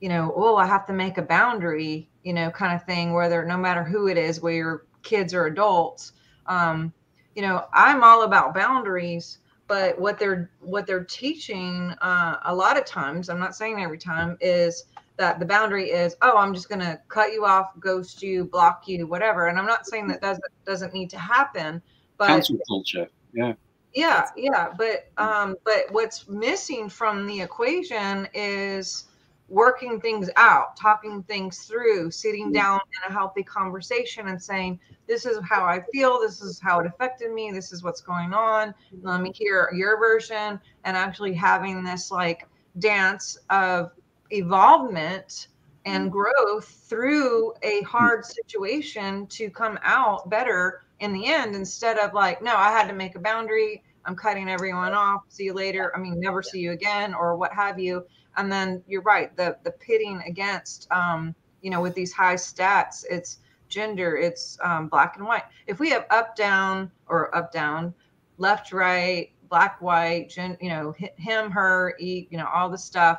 [0.00, 3.46] you know oh I have to make a boundary you know kind of thing whether
[3.46, 6.12] no matter who it is where your kids or adults.
[6.46, 6.92] Um,
[7.34, 12.76] you know I'm all about boundaries but what they're what they're teaching uh, a lot
[12.76, 14.84] of times I'm not saying every time is
[15.16, 18.86] that the boundary is oh i'm just going to cut you off ghost you block
[18.86, 19.48] you whatever.
[19.48, 21.82] And i'm not saying that doesn't doesn't need to happen
[22.18, 23.54] but cancel culture yeah.
[23.94, 29.04] Yeah yeah but um but what's missing from the equation is
[29.48, 32.54] working things out talking things through sitting mm-hmm.
[32.54, 36.80] down in a healthy conversation and saying this is how i feel this is how
[36.80, 40.60] it affected me this is what's going on let me hear your version.
[40.84, 42.46] And actually having this like
[42.78, 43.92] dance of
[44.32, 45.48] evolvement
[45.84, 46.12] and mm-hmm.
[46.12, 52.40] growth through a hard situation to come out better in the end instead of like
[52.42, 53.82] no i had to make a boundary.
[54.04, 55.22] I'm cutting everyone off.
[55.28, 55.92] See you later.
[55.94, 58.04] I mean never see you again or what have you.
[58.36, 63.04] And then you're right the the pitting against um you know with these high stats
[63.08, 65.44] it's gender it's um, black and white.
[65.66, 67.94] If we have up down or up down
[68.38, 73.18] left right black white gen, you know him her e you know all the stuff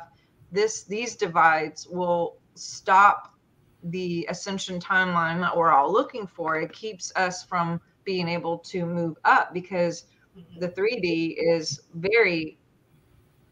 [0.54, 3.34] this these divides will stop
[3.84, 6.56] the ascension timeline that we're all looking for.
[6.56, 10.06] It keeps us from being able to move up because
[10.38, 10.60] mm-hmm.
[10.60, 12.58] the 3D is very,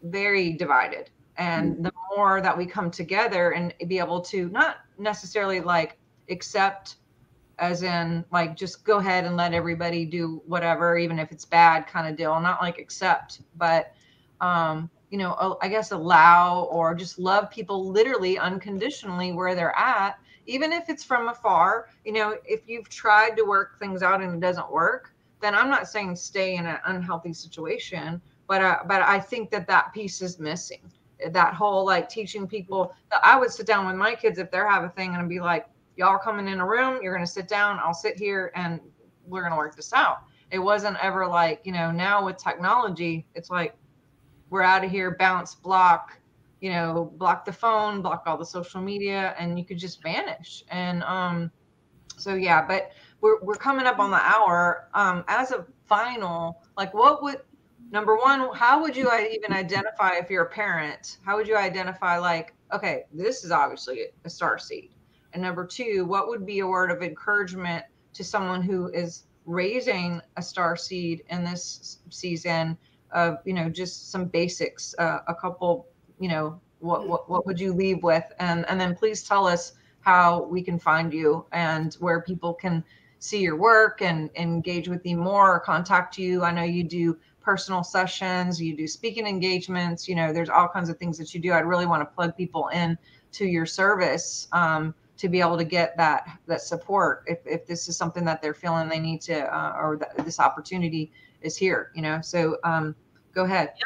[0.05, 1.11] very divided.
[1.39, 1.83] and mm-hmm.
[1.83, 5.99] the more that we come together and be able to not necessarily like
[6.29, 6.97] accept
[7.59, 11.87] as in like just go ahead and let everybody do whatever even if it's bad
[11.87, 13.95] kind of deal not like accept but
[14.41, 20.19] um you know i guess allow or just love people literally unconditionally where they're at
[20.47, 24.35] even if it's from afar you know if you've tried to work things out and
[24.35, 29.03] it doesn't work then i'm not saying stay in an unhealthy situation but uh, but
[29.03, 30.81] i think that that piece is missing
[31.31, 34.69] that whole like teaching people that I would sit down with my kids if they're
[34.69, 37.79] having a thing and be like, y'all coming in a room, you're to sit down,
[37.79, 38.81] I'll sit here and
[39.27, 40.23] we're to work this out.
[40.51, 43.75] It wasn't ever like, you know, now with technology, it's like,
[44.53, 46.19] we're out of here, bounce, block,
[46.61, 50.63] you know, block the phone, block all the social media, and you could just vanish.
[50.71, 51.51] And um,
[52.19, 52.93] so, yeah, but
[53.23, 54.91] we're, we're coming up on the hour.
[54.93, 57.41] Um, as a final, like, what would,
[57.91, 61.17] number one, how would you even identify if you're a parent?
[61.25, 64.91] How would you identify like, okay, this is obviously a star seed?
[65.33, 70.21] And number two, what would be a word of encouragement to someone who is raising
[70.37, 72.77] a star seed in this season
[73.13, 75.87] of, you know, just some basics, uh, a couple,
[76.19, 78.25] you know, what, what, what would you leave with?
[78.39, 82.85] And, and then please tell us how we can find you and where people can
[83.19, 86.43] see your work and, engage with you more or contact you.
[86.43, 90.89] I know you do personal sessions, you do speaking engagements, you know, there's all kinds
[90.89, 91.53] of things that you do.
[91.53, 92.99] I'd really want to plug people in
[93.33, 97.89] to your service um, to be able to get that that support if, if this
[97.89, 101.13] is something that they're feeling they need to uh, or that this opportunity
[101.45, 102.21] is here, you know.
[102.21, 102.95] So um,
[103.35, 103.73] go ahead.
[103.79, 103.85] Yeah.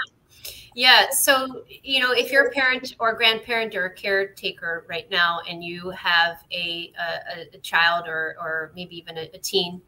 [0.75, 1.11] Yeah.
[1.11, 5.65] So, you know, if you're a parent or grandparent or a caretaker right now and
[5.65, 6.93] you have a,
[7.35, 9.81] a, a child or, or maybe even a, a teen,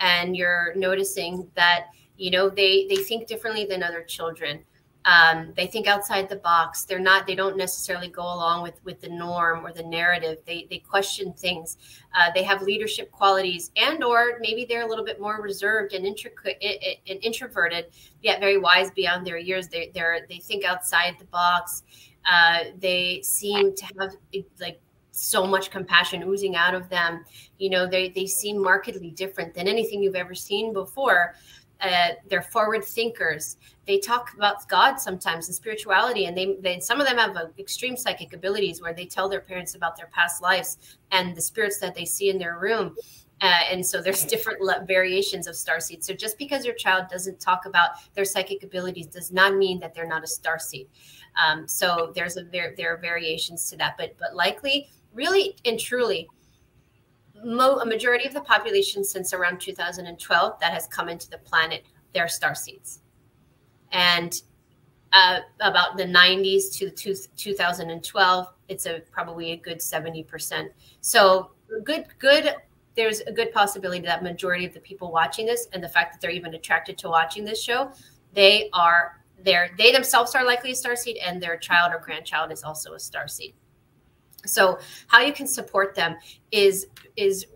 [0.00, 4.60] and you're noticing that you know they they think differently than other children
[5.04, 6.84] um, they think outside the box.
[6.84, 10.38] They're not they don't necessarily go along with with the norm or the narrative.
[10.46, 11.76] They they question things.
[12.14, 16.06] Uh, they have leadership qualities and or maybe they're a little bit more reserved and
[16.06, 16.56] intricate
[17.08, 17.86] and introverted
[18.22, 19.68] yet very wise beyond their years.
[19.68, 21.82] They they're they think outside the box.
[22.30, 24.12] Uh, they seem to have
[24.60, 24.80] like
[25.10, 27.24] so much compassion oozing out of them.
[27.58, 31.34] You know they they seem markedly different than anything you've ever seen before
[31.82, 33.56] uh, they're forward thinkers.
[33.86, 37.96] They talk about God sometimes and spirituality, and they, they some of them have extreme
[37.96, 40.78] psychic abilities where they tell their parents about their past lives
[41.10, 42.94] and the spirits that they see in their room.
[43.40, 46.06] Uh, and so there's different le- variations of star seeds.
[46.06, 49.92] So just because your child doesn't talk about their psychic abilities does not mean that
[49.92, 50.86] they're not a star seed.
[51.44, 55.80] Um, so there's a there, there are variations to that, but but likely, really and
[55.80, 56.28] truly,
[57.44, 61.84] mo- a majority of the population since around 2012 that has come into the planet,
[62.14, 63.00] they're star seeds.
[63.92, 64.40] And
[65.12, 70.68] uh, about the 90s to two, 2012, it's a probably a good 70%.
[71.00, 71.50] So
[71.84, 72.54] good, good.
[72.94, 76.20] There's a good possibility that majority of the people watching this, and the fact that
[76.20, 77.90] they're even attracted to watching this show,
[78.34, 79.70] they are there.
[79.78, 83.00] They themselves are likely a star seed, and their child or grandchild is also a
[83.00, 83.54] star seed.
[84.46, 86.16] So how you can support them
[86.50, 86.86] is
[87.16, 87.46] is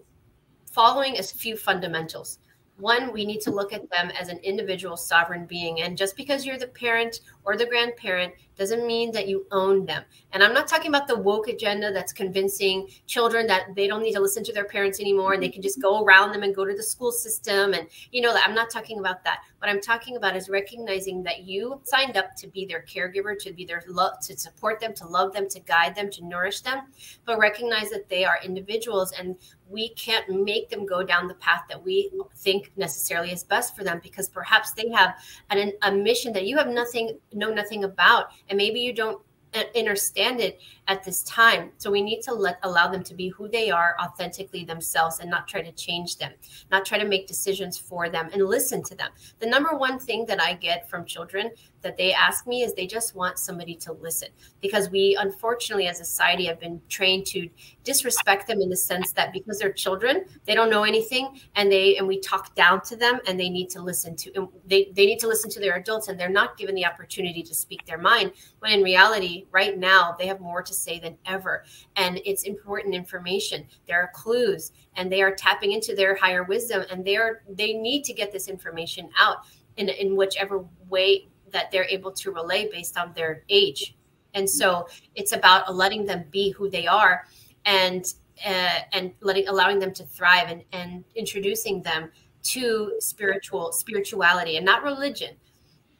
[0.70, 2.38] following a few fundamentals
[2.78, 5.80] one, we need to look at them as an individual sovereign being.
[5.80, 10.02] And just because you're the parent or the grandparent doesn't mean that you own them.
[10.32, 14.14] And I'm not talking about the woke agenda that's convincing children that they don't need
[14.14, 16.64] to listen to their parents anymore and they can just go around them and go
[16.64, 17.74] to the school system.
[17.74, 19.40] And, you know, I'm not talking about that.
[19.58, 23.52] What I'm talking about is recognizing that you signed up to be their caregiver, to
[23.52, 26.82] be their love, to support them, to love them, to guide them, to nourish them,
[27.24, 29.36] but recognize that they are individuals and
[29.68, 33.82] we can't make them go down the path that we think necessarily is best for
[33.82, 35.14] them because perhaps they have
[35.50, 39.20] an, a mission that you have nothing know nothing about and maybe you don't
[39.54, 41.70] uh, understand it at this time.
[41.78, 45.30] So we need to let allow them to be who they are authentically themselves and
[45.30, 46.32] not try to change them,
[46.70, 49.10] not try to make decisions for them and listen to them.
[49.38, 51.50] The number one thing that I get from children
[51.86, 54.28] that they ask me is they just want somebody to listen.
[54.60, 57.48] Because we unfortunately as a society have been trained to
[57.84, 61.96] disrespect them in the sense that because they're children they don't know anything and they
[61.96, 65.06] and we talk down to them and they need to listen to and they, they
[65.06, 67.98] need to listen to their adults and they're not given the opportunity to speak their
[67.98, 71.64] mind when in reality right now they have more to say than ever.
[71.96, 73.66] And it's important information.
[73.86, 77.74] There are clues and they are tapping into their higher wisdom and they are they
[77.74, 79.38] need to get this information out
[79.76, 83.96] in, in whichever way that they're able to relay based on their age.
[84.34, 87.26] And so it's about letting them be who they are
[87.64, 88.04] and
[88.44, 92.10] uh, and letting allowing them to thrive and, and introducing them
[92.42, 95.34] to spiritual spirituality and not religion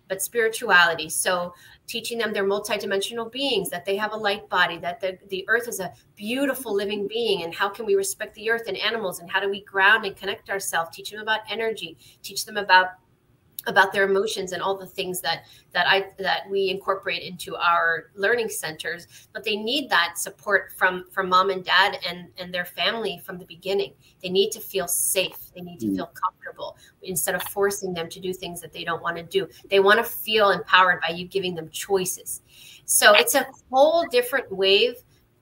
[0.07, 1.55] but spirituality so
[1.87, 5.69] teaching them they're multidimensional beings, that they have a light body, that the, the earth
[5.69, 9.31] is a beautiful living being, and how can we respect the earth and animals, and
[9.31, 12.89] how do we ground and connect ourselves, teach them about energy, teach them about
[13.67, 18.11] about their emotions and all the things that that I that we incorporate into our
[18.15, 22.65] learning centers but they need that support from from mom and dad and and their
[22.65, 23.93] family from the beginning.
[24.23, 25.37] They need to feel safe.
[25.55, 25.97] They need to mm.
[25.97, 29.49] feel comfortable instead of forcing them to do things that they don't want to do.
[29.71, 32.43] They want to feel empowered by you giving them choices.
[32.85, 34.95] So it's a whole different wave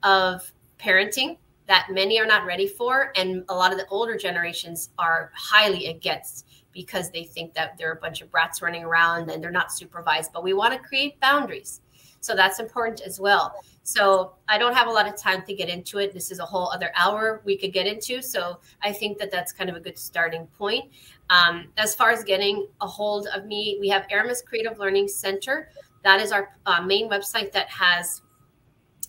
[0.03, 4.91] of parenting that many are not ready for and a lot of the older generations
[4.99, 9.31] are highly against because they think that there are a bunch of brats running around
[9.31, 10.33] and they're not supervised.
[10.33, 11.81] But we want to create boundaries.
[12.20, 13.55] So that's important as well.
[13.83, 16.14] So I don't have a lot of time to get into it.
[16.14, 18.22] This is a whole other hour we could get into.
[18.22, 20.91] So I think that that's kind of a good starting point.
[21.29, 25.68] Um, as far as getting a hold of me, we have Aramis Creative Learning Center.
[26.03, 28.22] That is our uh, main website that has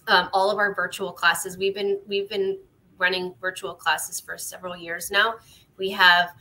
[0.07, 1.57] um, all of our virtual classes.
[1.57, 2.59] We've been we've been
[2.97, 5.35] running virtual classes for several years now.
[5.77, 6.31] We have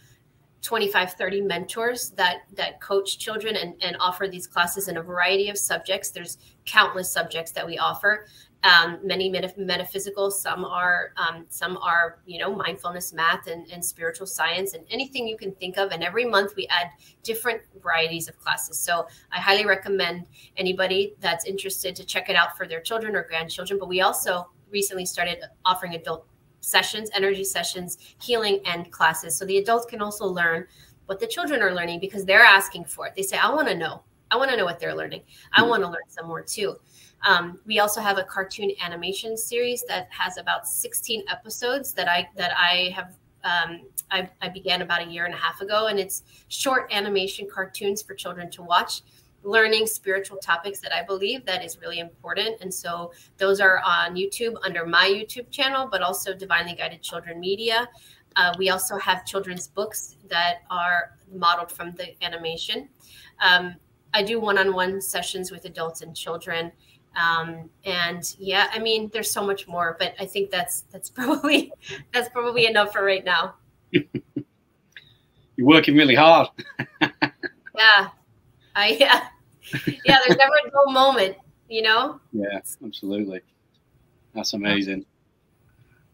[0.65, 5.51] 25 30 mentors that that coach children and, and offer these classes in a variety
[5.51, 6.11] of subjects.
[6.11, 8.27] There's countless subjects that we offer.
[8.63, 13.85] Um, many metaph- metaphysical some are um, some are you know mindfulness math and, and
[13.85, 15.93] spiritual science and anything you can think of.
[15.93, 16.89] And every month we add
[17.23, 18.79] different varieties of classes.
[18.79, 20.25] So i highly recommend
[20.57, 23.79] anybody that's interested to check it out for their children or grandchildren.
[23.79, 26.27] But we also recently started offering adult
[26.65, 29.37] sessions, energy sessions, healing, and classes.
[29.37, 30.67] So the adults can also learn
[31.07, 33.15] what the children are learning because they're asking for it.
[33.15, 34.03] They say, I want to know.
[34.31, 35.23] I want to know what they're learning.
[35.53, 35.69] I hmm.
[35.69, 36.77] want to learn some more too.
[37.27, 42.29] Um, we also have a cartoon animation series that has about 16 episodes that I
[42.37, 45.99] that I have um, I, I, began about a year and a half ago, and
[45.99, 49.03] it's short animation cartoons for children to watch
[49.45, 52.61] learning spiritual topics that I believe that is really important.
[52.61, 57.39] And so those are on YouTube under my YouTube channel, but also Divinely Guided Children
[57.39, 57.89] Media.
[58.37, 62.89] Uh, we also have children's books that are modeled from the animation.
[63.41, 63.77] Um,
[64.13, 66.73] I do one-on-one sessions with adults and children.
[67.17, 71.73] Um, and yeah, I mean, there's so much more, but I think that's that's probably
[72.13, 73.55] that's probably enough for right now.
[73.93, 76.49] You're working really hard.
[77.01, 78.09] yeah,
[78.75, 79.29] I yeah
[80.05, 81.37] yeah, there's never a dull moment,
[81.69, 82.21] you know?
[82.33, 83.41] Yeah, absolutely.
[84.35, 85.05] That's amazing.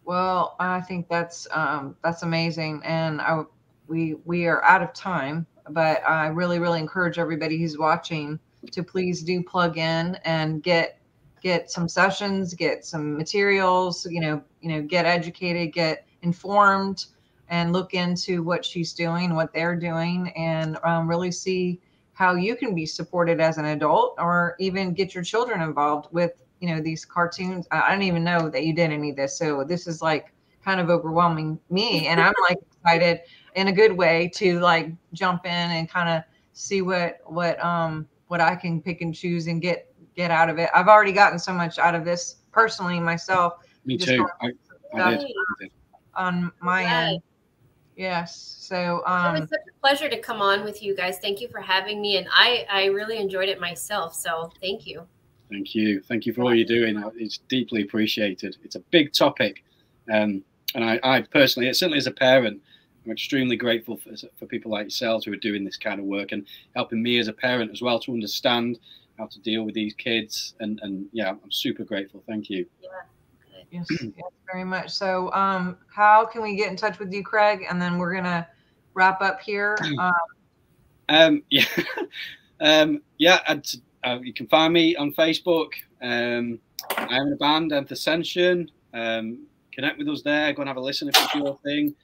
[0.05, 3.43] Well, I think that's um, that's amazing, and I
[3.87, 8.39] we we are out of time, but I really really encourage everybody who's watching
[8.73, 10.99] to please do plug in and get
[11.43, 17.07] get some sessions, get some materials, you know, you know, get educated, get informed,
[17.49, 21.81] and look into what she's doing, what they're doing, and um, really see
[22.21, 26.43] how you can be supported as an adult or even get your children involved with
[26.61, 27.67] you know these cartoons.
[27.71, 29.39] I don't even know that you did any of this.
[29.39, 33.21] So this is like kind of overwhelming me and i'm like excited
[33.55, 38.07] in a good way to like jump in and kind of see what what um
[38.27, 40.69] what i can pick and choose and get get out of it.
[40.75, 43.55] I've already gotten so much out of this personally myself.
[43.87, 44.27] Me too.
[44.43, 44.51] I,
[44.95, 45.25] I did.
[46.15, 47.23] on my end
[47.97, 48.57] Yes.
[48.61, 51.19] So um, it was such a pleasure to come on with you guys.
[51.19, 54.15] Thank you for having me, and I I really enjoyed it myself.
[54.15, 55.07] So thank you.
[55.51, 56.01] Thank you.
[56.01, 57.03] Thank you for all you're doing.
[57.17, 58.57] It's deeply appreciated.
[58.63, 59.65] It's a big topic,
[60.13, 62.63] um, and I, I personally, certainly as a parent,
[63.05, 66.33] I'm extremely grateful for, for people like yourselves who are doing this kind of work
[66.33, 68.79] and helping me as a parent as well to understand
[69.19, 70.55] how to deal with these kids.
[70.61, 72.23] And and yeah, I'm super grateful.
[72.27, 72.67] Thank you.
[72.81, 72.89] Yeah.
[73.71, 74.13] Yes, yes,
[74.51, 74.91] very much.
[74.91, 77.67] So, um, how can we get in touch with you, Craig?
[77.69, 78.47] And then we're gonna
[78.95, 79.77] wrap up here.
[79.99, 80.13] Um,
[81.09, 81.65] um yeah,
[82.61, 83.41] um, yeah.
[84.03, 85.73] Uh, you can find me on Facebook.
[86.03, 86.59] Um,
[86.97, 88.71] I am in a band, Ascension.
[88.95, 90.53] Um, connect with us there.
[90.53, 91.95] Go and have a listen if it's your thing.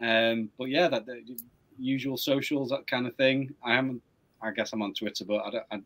[0.00, 1.22] Um, but yeah, that the
[1.78, 3.54] usual socials, that kind of thing.
[3.64, 4.00] I am.
[4.42, 5.64] I guess I'm on Twitter, but I don't.
[5.70, 5.76] I,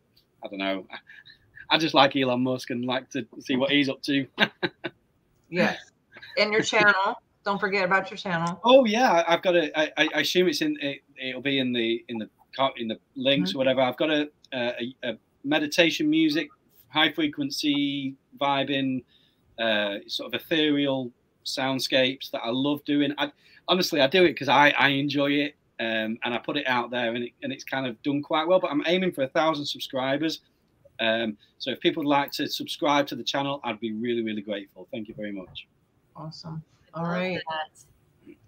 [0.45, 0.87] I don't know.
[1.71, 4.27] I just like Elon Musk and like to see what he's up to.
[5.49, 5.79] Yes.
[6.39, 7.21] And your channel.
[7.45, 8.61] Don't forget about your channel.
[8.65, 9.77] Oh yeah, I've got a.
[9.79, 10.77] I, I assume it's in.
[10.81, 12.29] It, it'll be in the in the
[12.77, 13.57] in the links mm-hmm.
[13.57, 13.81] or whatever.
[13.81, 15.13] I've got a, a, a
[15.45, 16.49] meditation music,
[16.89, 19.03] high frequency vibing,
[19.59, 21.11] uh, sort of ethereal
[21.45, 23.15] soundscapes that I love doing.
[23.17, 23.33] I
[23.67, 25.55] honestly I do it because I I enjoy it.
[25.81, 28.49] Um, and I put it out there, and, it, and it's kind of done quite
[28.49, 28.59] well.
[28.59, 30.41] But I'm aiming for a thousand subscribers,
[31.01, 34.43] um, so if people would like to subscribe to the channel, I'd be really, really
[34.43, 34.89] grateful.
[34.93, 35.67] Thank you very much.
[36.17, 36.63] Awesome.
[36.95, 37.41] All right.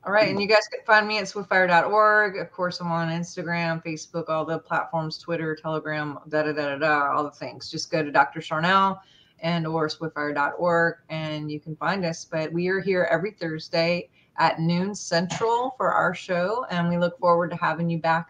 [0.05, 0.29] All right.
[0.29, 2.39] And you guys can find me at swiftfire.org.
[2.39, 6.79] Of course, I'm on Instagram, Facebook, all the platforms, Twitter, Telegram, da da da da
[6.79, 7.71] da, all the things.
[7.71, 8.41] Just go to Dr.
[8.41, 9.01] Sharnael
[9.43, 12.25] and or swiftfire.org and you can find us.
[12.25, 14.09] But we are here every Thursday
[14.39, 16.65] at noon central for our show.
[16.71, 18.29] And we look forward to having you back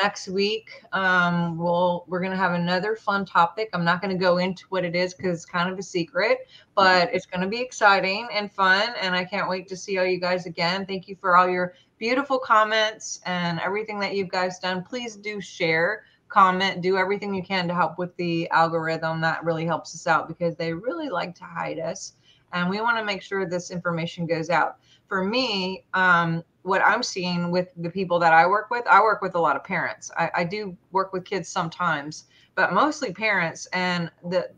[0.00, 3.68] next week um, we'll we're going to have another fun topic.
[3.72, 6.48] I'm not going to go into what it is because it's kind of a secret
[6.74, 10.04] but it's going to be exciting and fun and i can't wait to see all
[10.04, 10.86] you guys again.
[10.86, 14.84] Thank you for all your beautiful comments and everything that you guys done.
[14.84, 19.20] Please do share comment do everything you can to help with the algorithm.
[19.20, 22.12] That really helps us out because they really like to hide us
[22.52, 24.78] and we want to make sure this information goes out
[25.08, 29.22] for me um, what I'm seeing with the people that I work with, I work
[29.22, 30.10] with a lot of parents.
[30.16, 32.24] I, I do work with kids sometimes,
[32.54, 33.66] but mostly parents.
[33.72, 34.50] And the,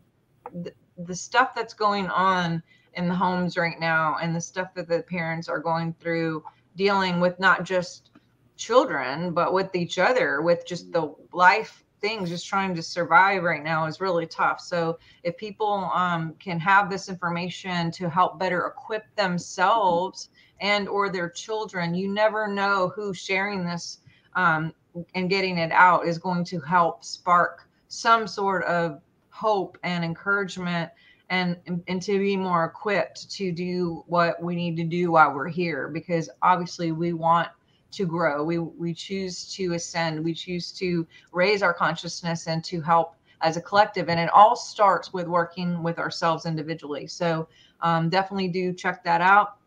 [0.61, 0.73] the
[1.05, 2.61] the stuff that's going on
[2.93, 6.43] in the homes right now, and the stuff that the parents are going through,
[6.75, 8.11] dealing with not just
[8.57, 13.63] children, but with each other, with just the life things, just trying to survive right
[13.63, 14.59] now is really tough.
[14.59, 20.29] So if people um, can have this information to help better equip themselves
[20.61, 23.99] and or their children you never know who sharing this
[24.35, 24.73] um,
[25.15, 30.89] and getting it out is going to help spark some sort of hope and encouragement
[31.29, 31.57] and
[31.87, 35.87] and to be more equipped to do what we need to do while we're here
[35.87, 37.49] because obviously we want
[37.91, 38.43] to grow.
[38.43, 40.23] We we choose to ascend.
[40.23, 44.09] We choose to raise our consciousness and to help as a collective.
[44.09, 47.07] And it all starts with working with ourselves individually.
[47.07, 47.47] So
[47.81, 49.57] um, definitely do check that out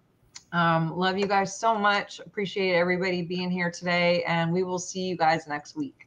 [0.55, 2.21] um, love you guys so much.
[2.21, 6.07] Appreciate everybody being here today, and we will see you guys next week.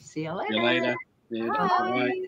[0.00, 0.52] See you later.
[0.52, 0.96] See you later.
[1.30, 1.68] Bye.
[1.68, 2.26] Bye.